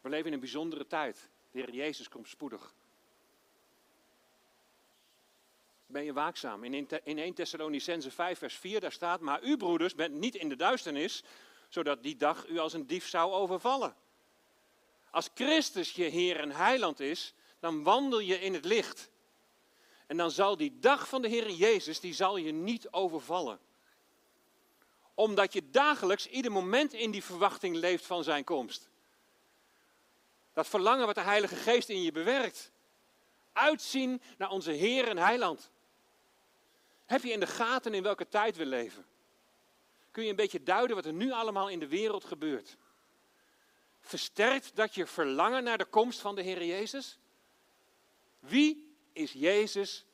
We 0.00 0.08
leven 0.08 0.26
in 0.26 0.32
een 0.32 0.40
bijzondere 0.40 0.86
tijd. 0.86 1.30
De 1.50 1.58
Heer 1.58 1.74
Jezus 1.74 2.08
komt 2.08 2.28
spoedig. 2.28 2.74
Ben 5.92 6.04
je 6.04 6.12
waakzaam? 6.12 6.64
In 6.64 7.18
1 7.18 7.34
Thessalonicense 7.34 8.10
5 8.10 8.38
vers 8.38 8.54
4 8.54 8.80
daar 8.80 8.92
staat, 8.92 9.20
maar 9.20 9.42
u 9.42 9.56
broeders 9.56 9.94
bent 9.94 10.14
niet 10.14 10.34
in 10.34 10.48
de 10.48 10.56
duisternis, 10.56 11.22
zodat 11.68 12.02
die 12.02 12.16
dag 12.16 12.48
u 12.48 12.58
als 12.58 12.72
een 12.72 12.86
dief 12.86 13.08
zou 13.08 13.32
overvallen. 13.32 13.94
Als 15.10 15.30
Christus 15.34 15.92
je 15.92 16.04
Heer 16.04 16.40
en 16.40 16.50
Heiland 16.50 17.00
is, 17.00 17.34
dan 17.60 17.82
wandel 17.82 18.18
je 18.18 18.40
in 18.40 18.54
het 18.54 18.64
licht. 18.64 19.10
En 20.06 20.16
dan 20.16 20.30
zal 20.30 20.56
die 20.56 20.78
dag 20.78 21.08
van 21.08 21.22
de 21.22 21.28
Heer 21.28 21.50
Jezus, 21.50 22.00
die 22.00 22.14
zal 22.14 22.36
je 22.36 22.52
niet 22.52 22.90
overvallen. 22.90 23.60
Omdat 25.14 25.52
je 25.52 25.70
dagelijks, 25.70 26.26
ieder 26.26 26.52
moment 26.52 26.92
in 26.92 27.10
die 27.10 27.24
verwachting 27.24 27.76
leeft 27.76 28.06
van 28.06 28.24
zijn 28.24 28.44
komst. 28.44 28.88
Dat 30.52 30.68
verlangen 30.68 31.06
wat 31.06 31.14
de 31.14 31.20
Heilige 31.20 31.56
Geest 31.56 31.88
in 31.88 32.02
je 32.02 32.12
bewerkt. 32.12 32.72
Uitzien 33.52 34.22
naar 34.38 34.50
onze 34.50 34.70
Heer 34.70 35.08
en 35.08 35.18
Heiland. 35.18 35.71
Heb 37.12 37.22
je 37.22 37.32
in 37.32 37.40
de 37.40 37.46
gaten 37.46 37.94
in 37.94 38.02
welke 38.02 38.28
tijd 38.28 38.56
we 38.56 38.66
leven? 38.66 39.06
Kun 40.10 40.24
je 40.24 40.30
een 40.30 40.36
beetje 40.36 40.62
duiden 40.62 40.96
wat 40.96 41.04
er 41.04 41.12
nu 41.12 41.30
allemaal 41.30 41.68
in 41.68 41.78
de 41.78 41.88
wereld 41.88 42.24
gebeurt? 42.24 42.76
Versterkt 44.00 44.76
dat 44.76 44.94
je 44.94 45.06
verlangen 45.06 45.64
naar 45.64 45.78
de 45.78 45.84
komst 45.84 46.20
van 46.20 46.34
de 46.34 46.42
Heer 46.42 46.64
Jezus? 46.64 47.18
Wie 48.38 48.96
is 49.12 49.32
Jezus 49.32 50.06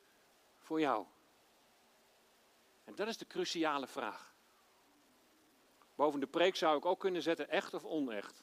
voor 0.59 0.81
jou? 0.81 1.07
En 2.85 2.95
dat 2.95 3.09
is 3.09 3.17
de 3.17 3.27
cruciale 3.27 3.87
vraag. 3.87 4.35
Boven 5.95 6.21
de 6.21 6.27
preek 6.27 6.57
zou 6.57 6.77
ik 6.77 6.85
ook 6.85 7.01
kunnen 7.01 7.23
zetten 7.23 7.49
echt 7.49 7.75
of 7.75 7.85
onecht. 7.85 8.43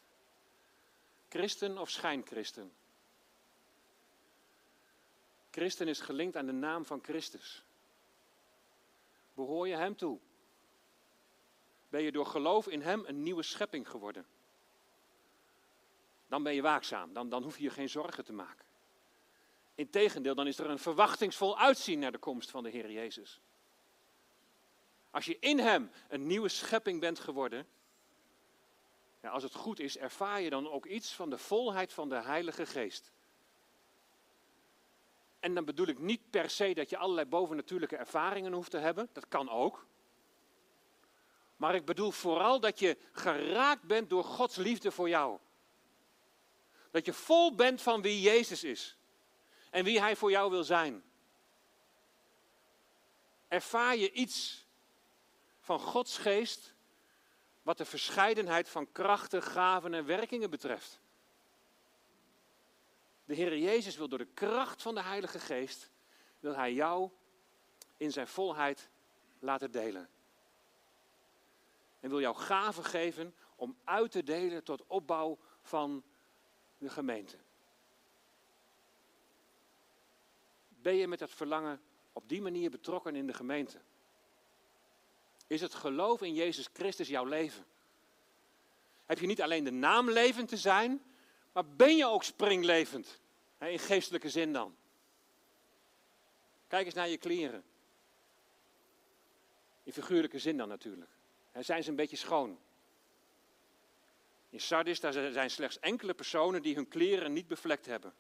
Christen 1.30 1.78
of 1.78 1.90
schijnchristen. 1.90 2.74
Christen 5.52 5.88
is 5.88 6.00
gelinkt 6.00 6.36
aan 6.36 6.46
de 6.46 6.52
naam 6.52 6.86
van 6.86 7.04
Christus. 7.04 7.65
Behoor 9.36 9.68
je 9.68 9.76
Hem 9.76 9.96
toe? 9.96 10.20
Ben 11.90 12.02
je 12.02 12.12
door 12.12 12.26
geloof 12.26 12.68
in 12.68 12.82
Hem 12.82 13.04
een 13.06 13.24
nieuwe 13.24 13.44
schepping 13.44 13.90
geworden? 13.90 14.26
Dan 16.28 16.44
ben 16.44 16.54
je 16.54 16.62
waakzaam, 16.62 17.14
dan, 17.14 17.30
dan 17.30 17.44
hoef 17.44 17.58
je 17.58 17.64
je 17.64 17.70
geen 17.70 17.90
zorgen 17.90 18.26
te 18.26 18.34
maken. 18.34 18.66
Integendeel, 19.76 20.36
dan 20.36 20.48
is 20.48 20.58
er 20.58 20.70
een 20.70 20.80
verwachtingsvol 20.80 21.58
uitzien 21.58 22.00
naar 22.00 22.12
de 22.12 22.18
komst 22.18 22.52
van 22.52 22.64
de 22.64 22.70
Heer 22.70 22.92
Jezus. 22.92 23.42
Als 25.12 25.26
je 25.26 25.40
in 25.40 25.60
Hem 25.60 25.92
een 26.08 26.28
nieuwe 26.28 26.50
schepping 26.50 27.00
bent 27.00 27.20
geworden, 27.20 27.68
ja, 29.22 29.30
als 29.30 29.44
het 29.44 29.56
goed 29.56 29.80
is, 29.80 29.98
ervaar 29.98 30.42
je 30.42 30.50
dan 30.50 30.70
ook 30.70 30.86
iets 30.86 31.14
van 31.14 31.30
de 31.30 31.38
volheid 31.38 31.94
van 31.94 32.10
de 32.10 32.22
Heilige 32.22 32.66
Geest. 32.66 33.12
En 35.46 35.54
dan 35.54 35.66
bedoel 35.66 35.88
ik 35.88 36.00
niet 36.00 36.30
per 36.30 36.50
se 36.50 36.74
dat 36.74 36.90
je 36.90 36.98
allerlei 36.98 37.28
bovennatuurlijke 37.28 37.96
ervaringen 37.96 38.54
hoeft 38.54 38.72
te 38.72 38.78
hebben. 38.78 39.10
Dat 39.14 39.28
kan 39.28 39.50
ook. 39.50 39.86
Maar 41.56 41.76
ik 41.76 41.86
bedoel 41.86 42.12
vooral 42.12 42.60
dat 42.60 42.80
je 42.80 42.98
geraakt 43.12 43.84
bent 43.84 44.10
door 44.10 44.24
Gods 44.24 44.56
liefde 44.56 44.92
voor 44.92 45.10
jou. 45.10 45.38
Dat 46.92 47.06
je 47.06 47.14
vol 47.14 47.56
bent 47.56 47.82
van 47.82 48.02
wie 48.02 48.22
Jezus 48.22 48.64
is. 48.64 48.98
En 49.70 49.84
wie 49.84 50.00
Hij 50.00 50.16
voor 50.16 50.32
jou 50.32 50.52
wil 50.52 50.64
zijn. 50.64 51.04
Ervaar 53.48 53.96
je 53.96 54.12
iets 54.12 54.66
van 55.60 55.80
Gods 55.80 56.18
geest 56.18 56.74
wat 57.62 57.78
de 57.78 57.86
verscheidenheid 57.86 58.70
van 58.70 58.92
krachten, 58.92 59.44
gaven 59.44 59.94
en 59.94 60.06
werkingen 60.06 60.50
betreft. 60.50 61.00
De 63.26 63.34
Heer 63.34 63.58
Jezus 63.58 63.98
wil 63.98 64.08
door 64.08 64.18
de 64.18 64.34
kracht 64.34 64.82
van 64.82 64.96
de 64.96 65.02
Heilige 65.02 65.40
Geest, 65.40 65.92
wil 66.40 66.56
Hij 66.56 66.74
jou 66.74 67.10
in 67.98 68.12
zijn 68.12 68.28
volheid 68.28 68.90
laten 69.40 69.72
delen. 69.72 70.10
En 72.00 72.10
wil 72.10 72.20
jou 72.20 72.36
gaven 72.36 72.84
geven 72.84 73.36
om 73.56 73.78
uit 73.84 74.12
te 74.12 74.24
delen 74.24 74.64
tot 74.64 74.88
opbouw 74.88 75.38
van 75.62 76.04
de 76.78 76.90
gemeente. 76.90 77.38
Ben 80.68 80.96
je 80.96 81.08
met 81.08 81.20
dat 81.20 81.32
verlangen 81.32 81.82
op 82.14 82.30
die 82.30 82.42
manier 82.42 82.70
betrokken 82.70 83.16
in 83.16 83.28
de 83.28 83.34
gemeente? 83.34 83.80
Is 85.48 85.62
het 85.62 85.74
geloof 85.74 86.22
in 86.22 86.34
Jezus 86.34 86.70
Christus 86.74 87.08
jouw 87.08 87.26
leven? 87.26 87.66
Heb 89.06 89.20
je 89.20 89.28
niet 89.28 89.42
alleen 89.42 89.64
de 89.64 89.72
naam 89.72 90.10
levend 90.10 90.50
te 90.50 90.58
zijn, 90.58 91.04
maar 91.56 91.66
ben 91.66 91.96
je 91.96 92.06
ook 92.06 92.24
springlevend? 92.24 93.20
In 93.60 93.80
geestelijke 93.80 94.30
zin 94.30 94.54
dan. 94.54 94.76
Kijk 96.68 96.86
eens 96.86 96.94
naar 96.96 97.10
je 97.10 97.18
kleren. 97.18 97.64
In 99.84 99.94
figuurlijke 99.94 100.40
zin 100.40 100.58
dan 100.58 100.68
natuurlijk. 100.68 101.12
Zijn 101.60 101.84
ze 101.84 101.90
een 101.90 101.96
beetje 101.96 102.16
schoon? 102.16 102.60
In 104.50 104.62
Sardis 104.62 105.00
daar 105.00 105.14
zijn 105.14 105.50
slechts 105.50 105.80
enkele 105.80 106.14
personen 106.14 106.62
die 106.62 106.76
hun 106.76 106.88
kleren 106.88 107.34
niet 107.34 107.48
bevlekt 107.48 107.86
hebben. 107.86 108.14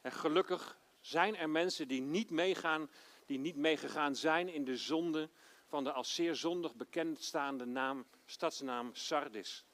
En 0.00 0.12
gelukkig 0.12 0.78
zijn 1.00 1.36
er 1.36 1.50
mensen 1.50 1.88
die 1.88 2.00
niet 2.00 2.30
meegaan, 2.30 2.90
die 3.26 3.38
niet 3.38 3.56
meegegaan 3.56 4.16
zijn 4.16 4.48
in 4.48 4.64
de 4.64 4.76
zonde 4.76 5.28
van 5.66 5.84
de 5.84 5.92
als 5.92 6.14
zeer 6.14 6.34
zondig 6.34 6.74
bekendstaande 6.74 7.64
naam, 7.64 8.06
stadsnaam 8.26 8.90
Sardis. 8.94 9.64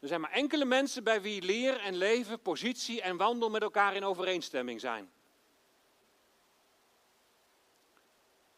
Er 0.00 0.08
zijn 0.08 0.20
maar 0.20 0.30
enkele 0.30 0.64
mensen 0.64 1.04
bij 1.04 1.22
wie 1.22 1.42
leer 1.42 1.80
en 1.80 1.96
leven, 1.96 2.40
positie 2.40 3.02
en 3.02 3.16
wandel 3.16 3.50
met 3.50 3.62
elkaar 3.62 3.94
in 3.94 4.04
overeenstemming 4.04 4.80
zijn. 4.80 5.10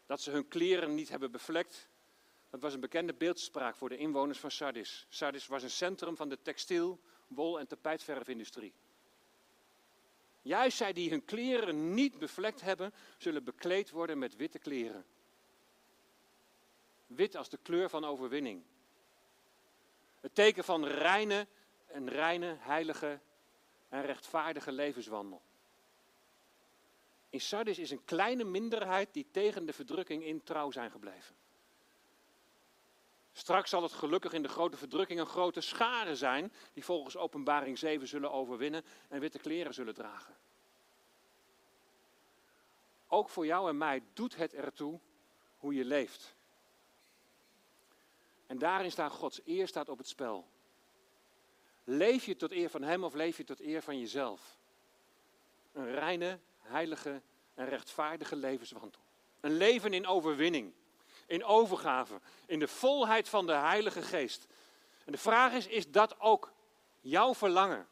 Dat 0.05 0.21
ze 0.21 0.31
hun 0.31 0.47
kleren 0.47 0.95
niet 0.95 1.09
hebben 1.09 1.31
bevlekt, 1.31 1.89
dat 2.49 2.61
was 2.61 2.73
een 2.73 2.79
bekende 2.79 3.13
beeldspraak 3.13 3.75
voor 3.75 3.89
de 3.89 3.97
inwoners 3.97 4.39
van 4.39 4.51
Sardis. 4.51 5.05
Sardis 5.09 5.47
was 5.47 5.63
een 5.63 5.69
centrum 5.69 6.15
van 6.15 6.29
de 6.29 6.41
textiel, 6.41 6.99
wol- 7.27 7.59
en 7.59 7.67
tapijtverfindustrie. 7.67 8.73
Juist 10.41 10.77
zij 10.77 10.93
die 10.93 11.09
hun 11.09 11.25
kleren 11.25 11.93
niet 11.93 12.19
bevlekt 12.19 12.61
hebben, 12.61 12.93
zullen 13.17 13.43
bekleed 13.43 13.89
worden 13.89 14.17
met 14.17 14.35
witte 14.35 14.59
kleren. 14.59 15.05
Wit 17.07 17.35
als 17.35 17.49
de 17.49 17.59
kleur 17.61 17.89
van 17.89 18.05
overwinning. 18.05 18.63
Het 20.23 20.35
teken 20.35 20.63
van 20.63 20.85
reine, 20.85 21.47
een 21.87 22.09
reine, 22.09 22.55
heilige 22.59 23.19
en 23.89 24.05
rechtvaardige 24.05 24.71
levenswandel. 24.71 25.41
In 27.29 27.41
Sardis 27.41 27.79
is 27.79 27.91
een 27.91 28.05
kleine 28.05 28.43
minderheid 28.43 29.13
die 29.13 29.27
tegen 29.31 29.65
de 29.65 29.73
verdrukking 29.73 30.23
in 30.23 30.43
trouw 30.43 30.71
zijn 30.71 30.91
gebleven. 30.91 31.35
Straks 33.33 33.69
zal 33.69 33.83
het 33.83 33.91
gelukkig 33.91 34.33
in 34.33 34.41
de 34.41 34.49
grote 34.49 34.77
verdrukking 34.77 35.19
een 35.19 35.25
grote 35.25 35.61
schare 35.61 36.15
zijn 36.15 36.53
die 36.73 36.85
volgens 36.85 37.17
Openbaring 37.17 37.77
7 37.77 38.07
zullen 38.07 38.31
overwinnen 38.31 38.85
en 39.09 39.19
witte 39.19 39.39
kleren 39.39 39.73
zullen 39.73 39.93
dragen. 39.93 40.35
Ook 43.07 43.29
voor 43.29 43.45
jou 43.45 43.69
en 43.69 43.77
mij 43.77 44.03
doet 44.13 44.35
het 44.35 44.53
ertoe 44.53 44.99
hoe 45.57 45.73
je 45.73 45.85
leeft. 45.85 46.35
En 48.53 48.59
daarin 48.59 48.91
staat 48.91 49.11
Gods 49.11 49.41
eer 49.45 49.67
staat 49.67 49.89
op 49.89 49.97
het 49.97 50.07
spel. 50.07 50.47
Leef 51.83 52.25
je 52.25 52.35
tot 52.35 52.51
eer 52.51 52.69
van 52.69 52.81
Hem 52.81 53.03
of 53.03 53.13
leef 53.13 53.37
je 53.37 53.43
tot 53.43 53.61
eer 53.61 53.81
van 53.81 53.99
jezelf? 53.99 54.57
Een 55.71 55.91
reine, 55.91 56.39
heilige 56.59 57.21
en 57.53 57.69
rechtvaardige 57.69 58.35
levenswandel. 58.35 58.99
Een 59.39 59.57
leven 59.57 59.93
in 59.93 60.07
overwinning, 60.07 60.73
in 61.25 61.43
overgave, 61.43 62.19
in 62.45 62.59
de 62.59 62.67
volheid 62.67 63.29
van 63.29 63.45
de 63.45 63.53
Heilige 63.53 64.01
Geest. 64.01 64.47
En 65.05 65.11
de 65.11 65.17
vraag 65.17 65.53
is, 65.53 65.67
is 65.67 65.91
dat 65.91 66.19
ook 66.19 66.51
jouw 67.01 67.33
verlangen? 67.33 67.87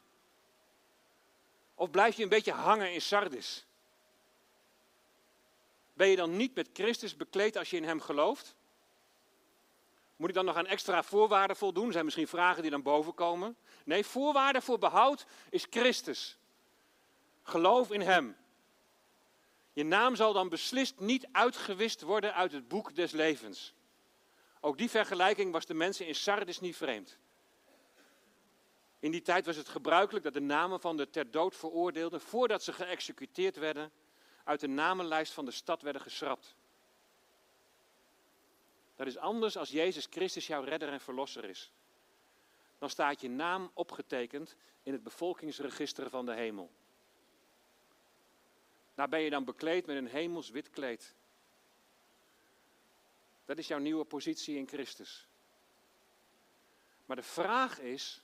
Of 1.75 1.91
blijf 1.91 2.15
je 2.15 2.23
een 2.23 2.29
beetje 2.29 2.51
hangen 2.51 2.93
in 2.93 3.01
Sardis? 3.01 3.65
Ben 5.93 6.07
je 6.07 6.15
dan 6.15 6.37
niet 6.37 6.55
met 6.55 6.69
Christus 6.73 7.15
bekleed 7.15 7.57
als 7.57 7.69
je 7.69 7.77
in 7.77 7.83
Hem 7.83 8.01
gelooft? 8.01 8.55
Moet 10.21 10.29
ik 10.29 10.35
dan 10.35 10.45
nog 10.45 10.55
aan 10.55 10.67
extra 10.67 11.03
voorwaarden 11.03 11.55
voldoen? 11.55 11.85
Er 11.85 11.91
zijn 11.91 12.05
misschien 12.05 12.27
vragen 12.27 12.61
die 12.61 12.71
dan 12.71 12.81
boven 12.81 13.13
komen. 13.13 13.57
Nee, 13.83 14.05
voorwaarde 14.05 14.61
voor 14.61 14.77
behoud 14.77 15.25
is 15.49 15.67
Christus. 15.69 16.37
Geloof 17.43 17.91
in 17.91 18.01
Hem. 18.01 18.37
Je 19.73 19.83
naam 19.83 20.15
zal 20.15 20.33
dan 20.33 20.49
beslist 20.49 20.99
niet 20.99 21.27
uitgewist 21.31 22.01
worden 22.01 22.33
uit 22.33 22.51
het 22.51 22.67
boek 22.67 22.95
des 22.95 23.11
levens. 23.11 23.73
Ook 24.59 24.77
die 24.77 24.89
vergelijking 24.89 25.51
was 25.51 25.65
de 25.65 25.73
mensen 25.73 26.07
in 26.07 26.15
Sardis 26.15 26.59
niet 26.59 26.77
vreemd. 26.77 27.17
In 28.99 29.11
die 29.11 29.21
tijd 29.21 29.45
was 29.45 29.55
het 29.55 29.69
gebruikelijk 29.69 30.23
dat 30.23 30.33
de 30.33 30.41
namen 30.41 30.79
van 30.79 30.97
de 30.97 31.09
ter 31.09 31.31
dood 31.31 31.55
veroordeelden, 31.55 32.21
voordat 32.21 32.63
ze 32.63 32.73
geëxecuteerd 32.73 33.55
werden, 33.55 33.91
uit 34.43 34.59
de 34.59 34.67
namenlijst 34.67 35.33
van 35.33 35.45
de 35.45 35.51
stad 35.51 35.81
werden 35.81 36.01
geschrapt. 36.01 36.55
Dat 39.01 39.09
is 39.09 39.17
anders 39.17 39.57
als 39.57 39.69
Jezus 39.69 40.07
Christus 40.09 40.47
jouw 40.47 40.63
redder 40.63 40.89
en 40.89 41.01
verlosser 41.01 41.45
is. 41.45 41.71
Dan 42.77 42.89
staat 42.89 43.21
je 43.21 43.29
naam 43.29 43.71
opgetekend 43.73 44.55
in 44.83 44.93
het 44.93 45.03
bevolkingsregister 45.03 46.09
van 46.09 46.25
de 46.25 46.33
hemel. 46.33 46.71
Daar 48.95 49.09
ben 49.09 49.19
je 49.19 49.29
dan 49.29 49.43
bekleed 49.43 49.85
met 49.85 49.97
een 49.97 50.07
hemels 50.07 50.49
wit 50.49 50.69
kleed. 50.69 51.15
Dat 53.45 53.57
is 53.57 53.67
jouw 53.67 53.79
nieuwe 53.79 54.05
positie 54.05 54.57
in 54.57 54.67
Christus. 54.67 55.27
Maar 57.05 57.15
de 57.15 57.23
vraag 57.23 57.79
is, 57.79 58.21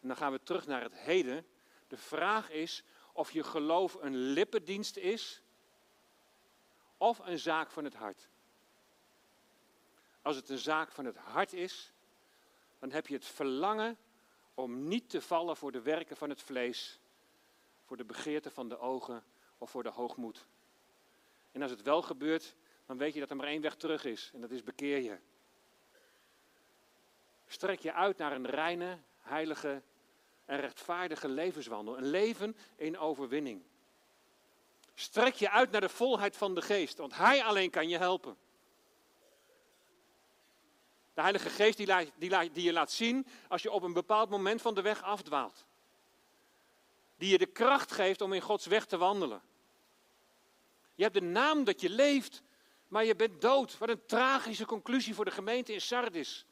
en 0.00 0.08
dan 0.08 0.16
gaan 0.16 0.32
we 0.32 0.42
terug 0.42 0.66
naar 0.66 0.82
het 0.82 0.94
heden. 0.94 1.46
De 1.88 1.96
vraag 1.96 2.50
is 2.50 2.84
of 3.12 3.30
je 3.30 3.42
geloof 3.42 3.94
een 3.94 4.16
lippendienst 4.16 4.96
is 4.96 5.42
of 6.96 7.18
een 7.18 7.38
zaak 7.38 7.70
van 7.70 7.84
het 7.84 7.94
hart. 7.94 8.30
Als 10.22 10.36
het 10.36 10.48
een 10.48 10.58
zaak 10.58 10.92
van 10.92 11.04
het 11.04 11.16
hart 11.16 11.52
is, 11.52 11.92
dan 12.78 12.90
heb 12.90 13.06
je 13.06 13.14
het 13.14 13.26
verlangen 13.26 13.98
om 14.54 14.88
niet 14.88 15.10
te 15.10 15.20
vallen 15.20 15.56
voor 15.56 15.72
de 15.72 15.80
werken 15.80 16.16
van 16.16 16.30
het 16.30 16.42
vlees, 16.42 17.00
voor 17.84 17.96
de 17.96 18.04
begeerte 18.04 18.50
van 18.50 18.68
de 18.68 18.78
ogen 18.78 19.24
of 19.58 19.70
voor 19.70 19.82
de 19.82 19.90
hoogmoed. 19.90 20.46
En 21.52 21.62
als 21.62 21.70
het 21.70 21.82
wel 21.82 22.02
gebeurt, 22.02 22.54
dan 22.86 22.98
weet 22.98 23.14
je 23.14 23.20
dat 23.20 23.30
er 23.30 23.36
maar 23.36 23.46
één 23.46 23.62
weg 23.62 23.74
terug 23.74 24.04
is 24.04 24.30
en 24.34 24.40
dat 24.40 24.50
is 24.50 24.62
bekeer 24.62 25.02
je. 25.02 25.18
Strek 27.46 27.78
je 27.78 27.92
uit 27.92 28.18
naar 28.18 28.32
een 28.32 28.46
reine, 28.46 28.98
heilige 29.20 29.82
en 30.44 30.60
rechtvaardige 30.60 31.28
levenswandel. 31.28 31.98
Een 31.98 32.10
leven 32.10 32.56
in 32.76 32.98
overwinning. 32.98 33.62
Strek 34.94 35.34
je 35.34 35.50
uit 35.50 35.70
naar 35.70 35.80
de 35.80 35.88
volheid 35.88 36.36
van 36.36 36.54
de 36.54 36.62
geest, 36.62 36.98
want 36.98 37.16
Hij 37.16 37.44
alleen 37.44 37.70
kan 37.70 37.88
je 37.88 37.98
helpen. 37.98 38.36
De 41.14 41.20
Heilige 41.20 41.50
Geest 41.50 41.76
die, 41.76 42.12
die, 42.16 42.52
die 42.52 42.64
je 42.64 42.72
laat 42.72 42.90
zien 42.90 43.26
als 43.48 43.62
je 43.62 43.70
op 43.70 43.82
een 43.82 43.92
bepaald 43.92 44.30
moment 44.30 44.62
van 44.62 44.74
de 44.74 44.82
weg 44.82 45.02
afdwaalt. 45.02 45.64
Die 47.16 47.30
je 47.30 47.38
de 47.38 47.46
kracht 47.46 47.92
geeft 47.92 48.20
om 48.20 48.32
in 48.32 48.40
Gods 48.40 48.66
weg 48.66 48.86
te 48.86 48.96
wandelen. 48.96 49.42
Je 50.94 51.02
hebt 51.02 51.14
de 51.14 51.22
naam 51.22 51.64
dat 51.64 51.80
je 51.80 51.90
leeft, 51.90 52.42
maar 52.88 53.04
je 53.04 53.16
bent 53.16 53.40
dood. 53.40 53.78
Wat 53.78 53.88
een 53.88 54.06
tragische 54.06 54.66
conclusie 54.66 55.14
voor 55.14 55.24
de 55.24 55.30
gemeente 55.30 55.72
in 55.72 55.80
Sardis. 55.80 56.46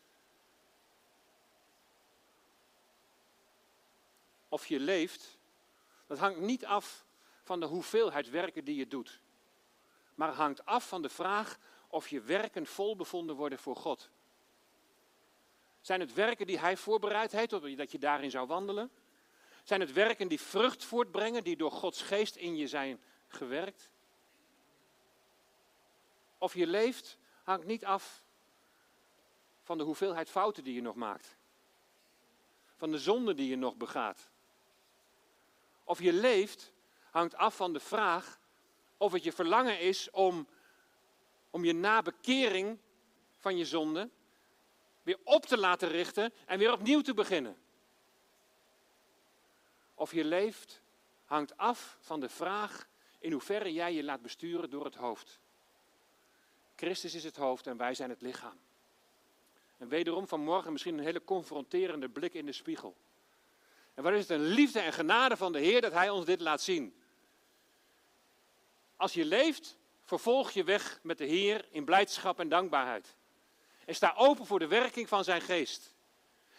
Of 4.49 4.67
je 4.67 4.81
leeft, 4.81 5.39
dat 6.07 6.19
hangt 6.19 6.41
niet 6.41 6.65
af 6.65 7.05
van 7.43 7.61
de 7.61 7.67
hoeveelheid 7.67 8.31
werken 8.31 8.65
die 8.65 8.77
je 8.77 8.87
doet. 8.87 9.21
Maar 10.15 10.33
hangt 10.33 10.65
af 10.65 10.89
van 10.89 11.03
de 11.03 11.09
vraag 11.09 11.59
of 11.89 12.09
je 12.09 12.21
werken 12.21 12.67
vol 12.67 12.97
bevonden 12.97 13.37
worden 13.37 13.59
voor 13.59 13.77
God. 13.77 14.11
Zijn 15.81 16.01
het 16.01 16.15
werken 16.15 16.47
die 16.47 16.59
Hij 16.59 16.77
voorbereid 16.77 17.33
heeft, 17.33 17.51
dat 17.51 17.93
je 17.93 17.99
daarin 17.99 18.31
zou 18.31 18.47
wandelen? 18.47 18.91
Zijn 19.65 19.81
het 19.81 19.93
werken 19.93 20.29
die 20.29 20.41
vrucht 20.41 20.85
voortbrengen, 20.85 21.45
die 21.45 21.57
door 21.57 21.73
Gods 21.73 22.03
geest 22.03 22.37
in 22.37 22.57
je 22.57 22.69
zijn 22.69 23.01
gewerkt? 23.29 23.91
Of 26.39 26.55
je 26.55 26.67
leeft 26.67 27.19
hangt 27.43 27.67
niet 27.67 27.85
af 27.85 28.23
van 29.63 29.79
de 29.79 29.85
hoeveelheid 29.85 30.31
fouten 30.31 30.65
die 30.65 30.75
je 30.75 30.83
nog 30.83 30.95
maakt. 30.95 31.37
Van 32.77 32.91
de 32.91 32.99
zonde 32.99 33.35
die 33.35 33.49
je 33.49 33.57
nog 33.57 33.77
begaat. 33.77 34.31
Of 35.85 36.03
je 36.03 36.13
leeft 36.13 36.73
hangt 37.11 37.35
af 37.35 37.57
van 37.57 37.73
de 37.73 37.81
vraag 37.81 38.39
of 38.97 39.13
het 39.13 39.25
je 39.25 39.33
verlangen 39.33 39.81
is 39.81 40.11
om, 40.11 40.47
om 41.51 41.65
je 41.65 41.73
na 41.73 42.03
bekering 42.03 42.79
van 43.39 43.57
je 43.57 43.65
zonde 43.65 44.11
weer 45.03 45.19
op 45.25 45.47
te 45.47 45.59
laten 45.59 45.89
richten 45.89 46.33
en 46.47 46.59
weer 46.59 46.73
opnieuw 46.73 47.01
te 47.01 47.15
beginnen. 47.15 47.57
Of 49.95 50.13
je 50.13 50.25
leeft 50.25 50.83
hangt 51.25 51.57
af 51.57 51.97
van 52.01 52.21
de 52.21 52.29
vraag 52.29 52.89
in 53.19 53.33
hoeverre 53.33 53.73
jij 53.73 53.95
je 53.95 54.05
laat 54.05 54.23
besturen 54.23 54.71
door 54.71 54.85
het 54.85 54.95
hoofd. 54.95 55.41
Christus 56.77 57.15
is 57.15 57.25
het 57.25 57.37
hoofd 57.37 57.67
en 57.67 57.77
wij 57.77 57.95
zijn 57.95 58.11
het 58.11 58.21
lichaam. 58.21 58.59
En 59.79 59.89
wederom 59.89 60.29
vanmorgen 60.29 60.73
misschien 60.73 60.99
een 60.99 61.05
hele 61.05 61.25
confronterende 61.25 62.09
blik 62.09 62.35
in 62.35 62.47
de 62.47 62.53
spiegel. 62.53 62.97
En 63.95 64.03
wat 64.03 64.13
is 64.13 64.21
het 64.21 64.31
een 64.31 64.47
liefde 64.47 64.81
en 64.81 64.93
genade 64.93 65.37
van 65.37 65.53
de 65.53 65.59
Heer 65.59 65.81
dat 65.81 65.93
Hij 65.93 66.11
ons 66.11 66.25
dit 66.25 66.41
laat 66.41 66.61
zien. 66.61 66.95
Als 68.97 69.13
je 69.13 69.25
leeft, 69.25 69.79
vervolg 70.03 70.51
je 70.51 70.65
weg 70.65 71.01
met 71.03 71.19
de 71.19 71.25
Heer 71.25 71.69
in 71.71 71.85
blijdschap 71.85 72.41
en 72.41 72.49
dankbaarheid. 72.49 73.17
En 73.85 73.95
sta 73.95 74.15
open 74.17 74.47
voor 74.47 74.59
de 74.59 74.67
werking 74.67 75.09
van 75.09 75.25
zijn 75.25 75.41
geest. 75.41 75.95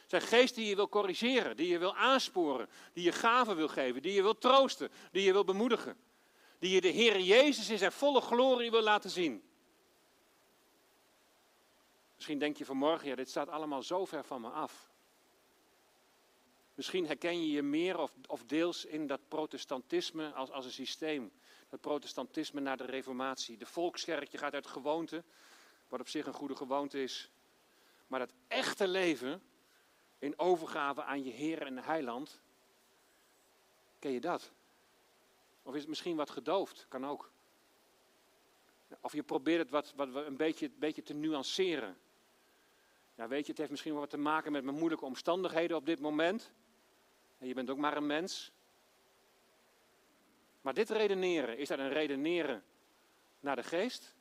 Zijn 0.07 0.21
geest 0.21 0.55
die 0.55 0.67
je 0.67 0.75
wil 0.75 0.89
corrigeren, 0.89 1.57
die 1.57 1.67
je 1.67 1.77
wil 1.77 1.95
aansporen, 1.95 2.69
die 2.93 3.03
je 3.03 3.11
gaven 3.11 3.55
wil 3.55 3.67
geven, 3.67 4.01
die 4.01 4.13
je 4.13 4.21
wil 4.21 4.37
troosten, 4.37 4.91
die 5.11 5.23
je 5.23 5.31
wil 5.31 5.43
bemoedigen. 5.43 5.97
Die 6.59 6.73
je 6.73 6.81
de 6.81 6.87
Heer 6.87 7.19
Jezus 7.19 7.69
in 7.69 7.77
zijn 7.77 7.91
volle 7.91 8.21
glorie 8.21 8.71
wil 8.71 8.81
laten 8.81 9.09
zien. 9.09 9.43
Misschien 12.15 12.39
denk 12.39 12.57
je 12.57 12.65
vanmorgen, 12.65 13.07
ja, 13.07 13.15
dit 13.15 13.29
staat 13.29 13.49
allemaal 13.49 13.83
zo 13.83 14.05
ver 14.05 14.23
van 14.23 14.41
me 14.41 14.49
af. 14.49 14.89
Misschien 16.73 17.07
herken 17.07 17.41
je 17.41 17.51
je 17.51 17.61
meer 17.61 17.97
of, 17.97 18.13
of 18.27 18.43
deels 18.43 18.85
in 18.85 19.07
dat 19.07 19.19
protestantisme 19.27 20.31
als, 20.31 20.51
als 20.51 20.65
een 20.65 20.71
systeem. 20.71 21.31
Dat 21.69 21.81
protestantisme 21.81 22.61
naar 22.61 22.77
de 22.77 22.85
reformatie. 22.85 23.57
De 23.57 23.65
volkskerk, 23.65 24.31
je 24.31 24.37
gaat 24.37 24.53
uit 24.53 24.67
gewoonte, 24.67 25.23
wat 25.91 25.99
op 25.99 26.09
zich 26.09 26.25
een 26.25 26.33
goede 26.33 26.55
gewoonte 26.55 27.03
is. 27.03 27.29
Maar 28.07 28.19
dat 28.19 28.33
echte 28.47 28.87
leven 28.87 29.41
in 30.19 30.39
overgave 30.39 31.03
aan 31.03 31.23
je 31.23 31.31
Heer 31.31 31.65
en 31.65 31.77
Heiland, 31.77 32.41
ken 33.99 34.11
je 34.11 34.19
dat? 34.19 34.51
Of 35.63 35.73
is 35.73 35.79
het 35.79 35.89
misschien 35.89 36.15
wat 36.15 36.29
gedoofd? 36.29 36.85
Kan 36.89 37.05
ook. 37.05 37.31
Of 39.01 39.13
je 39.13 39.23
probeert 39.23 39.59
het 39.59 39.69
wat, 39.69 39.93
wat, 39.95 40.25
een, 40.25 40.37
beetje, 40.37 40.65
een 40.65 40.79
beetje 40.79 41.03
te 41.03 41.13
nuanceren. 41.13 41.97
Ja, 43.15 43.27
weet 43.27 43.45
je, 43.45 43.49
het 43.49 43.57
heeft 43.57 43.69
misschien 43.69 43.91
wel 43.91 44.01
wat 44.01 44.09
te 44.09 44.17
maken 44.17 44.51
met 44.51 44.63
mijn 44.63 44.77
moeilijke 44.77 45.05
omstandigheden 45.05 45.77
op 45.77 45.85
dit 45.85 45.99
moment. 45.99 46.53
En 47.37 47.47
je 47.47 47.53
bent 47.53 47.69
ook 47.69 47.77
maar 47.77 47.97
een 47.97 48.05
mens. 48.05 48.51
Maar 50.61 50.73
dit 50.73 50.89
redeneren, 50.89 51.57
is 51.57 51.67
dat 51.67 51.79
een 51.79 51.93
redeneren 51.93 52.63
naar 53.39 53.55
de 53.55 53.63
geest? 53.63 54.15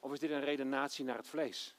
Of 0.00 0.12
is 0.12 0.18
dit 0.18 0.30
een 0.30 0.44
redenatie 0.44 1.04
naar 1.04 1.16
het 1.16 1.26
vlees? 1.26 1.74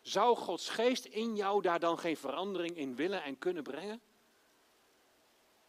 Zou 0.00 0.36
Gods 0.36 0.68
geest 0.68 1.04
in 1.04 1.36
jou 1.36 1.62
daar 1.62 1.80
dan 1.80 1.98
geen 1.98 2.16
verandering 2.16 2.76
in 2.76 2.96
willen 2.96 3.22
en 3.22 3.38
kunnen 3.38 3.62
brengen? 3.62 4.00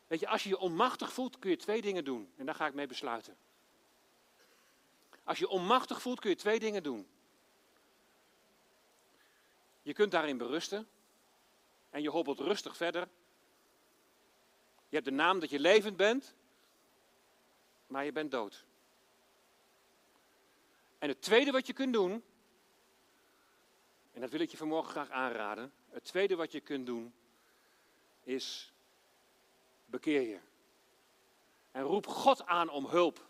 Weet 0.08 0.20
je, 0.20 0.28
als 0.28 0.44
je 0.44 0.50
je 0.50 0.58
onmachtig 0.58 1.14
voelt, 1.14 1.40
kun 1.40 1.50
je 1.50 1.58
twee 1.58 1.82
dingen 1.82 2.04
doen. 2.04 2.32
En 2.36 2.46
daar 2.46 2.56
ga 2.56 2.68
ik 2.68 2.74
mee 2.74 2.88
besluiten. 2.88 3.38
Als 5.24 5.40
je 5.40 5.48
onmachtig 5.48 6.02
voelt, 6.02 6.20
kun 6.20 6.30
je 6.30 6.36
twee 6.36 6.60
dingen 6.60 6.84
doen. 6.84 7.08
Je 9.82 9.94
kunt 9.94 10.12
daarin 10.12 10.38
berusten 10.38 10.88
en 11.90 12.02
je 12.02 12.10
hobbelt 12.10 12.40
rustig 12.40 12.78
verder. 12.78 13.08
Je 14.90 14.96
hebt 14.96 15.06
de 15.06 15.12
naam 15.12 15.40
dat 15.40 15.50
je 15.50 15.60
levend 15.60 15.98
bent, 15.98 16.34
maar 17.88 18.06
je 18.06 18.12
bent 18.12 18.32
dood. 18.32 18.66
En 20.98 21.10
het 21.10 21.22
tweede 21.22 21.52
wat 21.52 21.68
je 21.68 21.74
kunt 21.74 21.94
doen, 21.94 22.24
en 24.12 24.22
dat 24.22 24.30
wil 24.30 24.40
ik 24.40 24.52
je 24.52 24.58
vanmorgen 24.58 24.92
graag 24.92 25.10
aanraden, 25.10 25.74
het 25.90 26.04
tweede 26.04 26.36
wat 26.36 26.52
je 26.52 26.60
kunt 26.60 26.86
doen 26.86 27.14
is 28.24 28.74
bekeer 29.86 30.22
je. 30.22 30.40
En 31.72 31.82
roep 31.82 32.08
God 32.08 32.46
aan 32.46 32.70
om 32.70 32.86
hulp. 32.86 33.26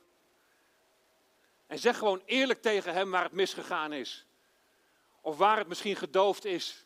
En 1.68 1.80
zeg 1.80 1.98
gewoon 1.98 2.22
eerlijk 2.26 2.62
tegen 2.62 2.94
hem 2.94 3.12
waar 3.12 3.24
het 3.24 3.32
misgegaan 3.32 3.94
is. 3.94 4.26
Of 5.22 5.38
waar 5.38 5.58
het 5.58 5.68
misschien 5.68 5.96
gedoofd 5.96 6.46
is. 6.46 6.86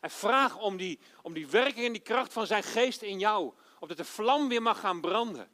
En 0.00 0.10
vraag 0.10 0.58
om 0.58 0.76
die, 0.76 0.98
om 1.22 1.32
die 1.32 1.46
werking 1.46 1.86
en 1.86 1.92
die 1.92 2.02
kracht 2.02 2.32
van 2.32 2.46
zijn 2.46 2.62
geest 2.62 3.02
in 3.02 3.18
jou. 3.18 3.52
Opdat 3.78 3.96
de 3.96 4.04
vlam 4.04 4.48
weer 4.48 4.62
mag 4.62 4.80
gaan 4.80 5.00
branden. 5.00 5.50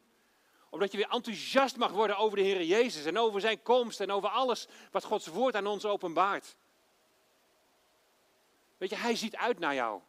Omdat 0.70 0.92
je 0.92 0.98
weer 0.98 1.10
enthousiast 1.10 1.76
mag 1.76 1.90
worden 1.90 2.16
over 2.16 2.36
de 2.36 2.42
Heer 2.44 2.62
Jezus 2.62 3.04
en 3.04 3.18
over 3.18 3.40
zijn 3.40 3.62
komst 3.62 4.00
en 4.00 4.10
over 4.10 4.28
alles 4.28 4.66
wat 4.90 5.04
Gods 5.04 5.26
woord 5.26 5.54
aan 5.54 5.66
ons 5.66 5.84
openbaart. 5.84 6.56
Weet 8.76 8.90
je, 8.90 8.96
hij 8.96 9.16
ziet 9.16 9.36
uit 9.36 9.58
naar 9.58 9.74
jou. 9.74 10.00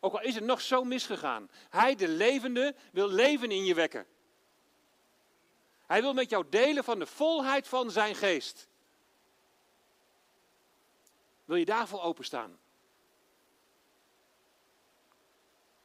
Ook 0.00 0.12
al 0.12 0.22
is 0.22 0.34
het 0.34 0.44
nog 0.44 0.60
zo 0.60 0.84
misgegaan. 0.84 1.50
Hij, 1.70 1.94
de 1.94 2.08
levende, 2.08 2.74
wil 2.92 3.08
leven 3.08 3.50
in 3.50 3.64
je 3.64 3.74
wekken. 3.74 4.06
Hij 5.86 6.00
wil 6.00 6.12
met 6.12 6.30
jou 6.30 6.46
delen 6.48 6.84
van 6.84 6.98
de 6.98 7.06
volheid 7.06 7.68
van 7.68 7.90
zijn 7.90 8.14
geest. 8.14 8.68
Wil 11.44 11.56
je 11.56 11.64
daarvoor 11.64 12.02
openstaan? 12.02 12.58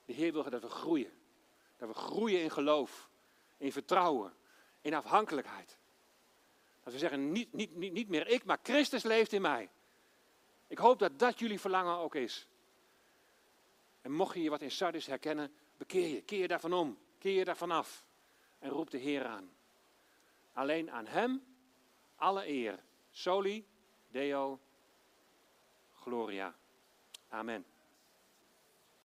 De 0.05 0.13
Heer 0.13 0.31
wil 0.31 0.49
dat 0.49 0.61
we 0.61 0.69
groeien. 0.69 1.20
Dat 1.81 1.89
we 1.89 1.95
groeien 1.95 2.41
in 2.41 2.51
geloof, 2.51 3.09
in 3.57 3.71
vertrouwen, 3.71 4.33
in 4.81 4.93
afhankelijkheid. 4.93 5.77
Dat 6.83 6.93
we 6.93 6.99
zeggen, 6.99 7.31
niet, 7.31 7.53
niet, 7.53 7.75
niet, 7.75 7.91
niet 7.91 8.07
meer 8.07 8.27
ik, 8.27 8.43
maar 8.45 8.59
Christus 8.63 9.03
leeft 9.03 9.33
in 9.33 9.41
mij. 9.41 9.69
Ik 10.67 10.77
hoop 10.77 10.99
dat 10.99 11.19
dat 11.19 11.39
jullie 11.39 11.59
verlangen 11.59 11.95
ook 11.95 12.15
is. 12.15 12.47
En 14.01 14.11
mocht 14.11 14.35
je 14.35 14.41
je 14.41 14.49
wat 14.49 14.61
in 14.61 14.71
Sardis 14.71 15.05
herkennen, 15.05 15.53
bekeer 15.77 16.07
je, 16.07 16.21
keer 16.21 16.39
je 16.39 16.47
daarvan 16.47 16.73
om, 16.73 16.97
keer 17.17 17.37
je 17.37 17.45
daarvan 17.45 17.71
af. 17.71 18.05
En 18.59 18.69
roep 18.69 18.89
de 18.89 18.97
Heer 18.97 19.25
aan. 19.25 19.51
Alleen 20.53 20.91
aan 20.91 21.05
Hem 21.05 21.43
alle 22.15 22.47
eer. 22.47 22.79
Soli 23.11 23.67
Deo 24.07 24.59
Gloria. 25.93 26.55
Amen. 27.29 27.70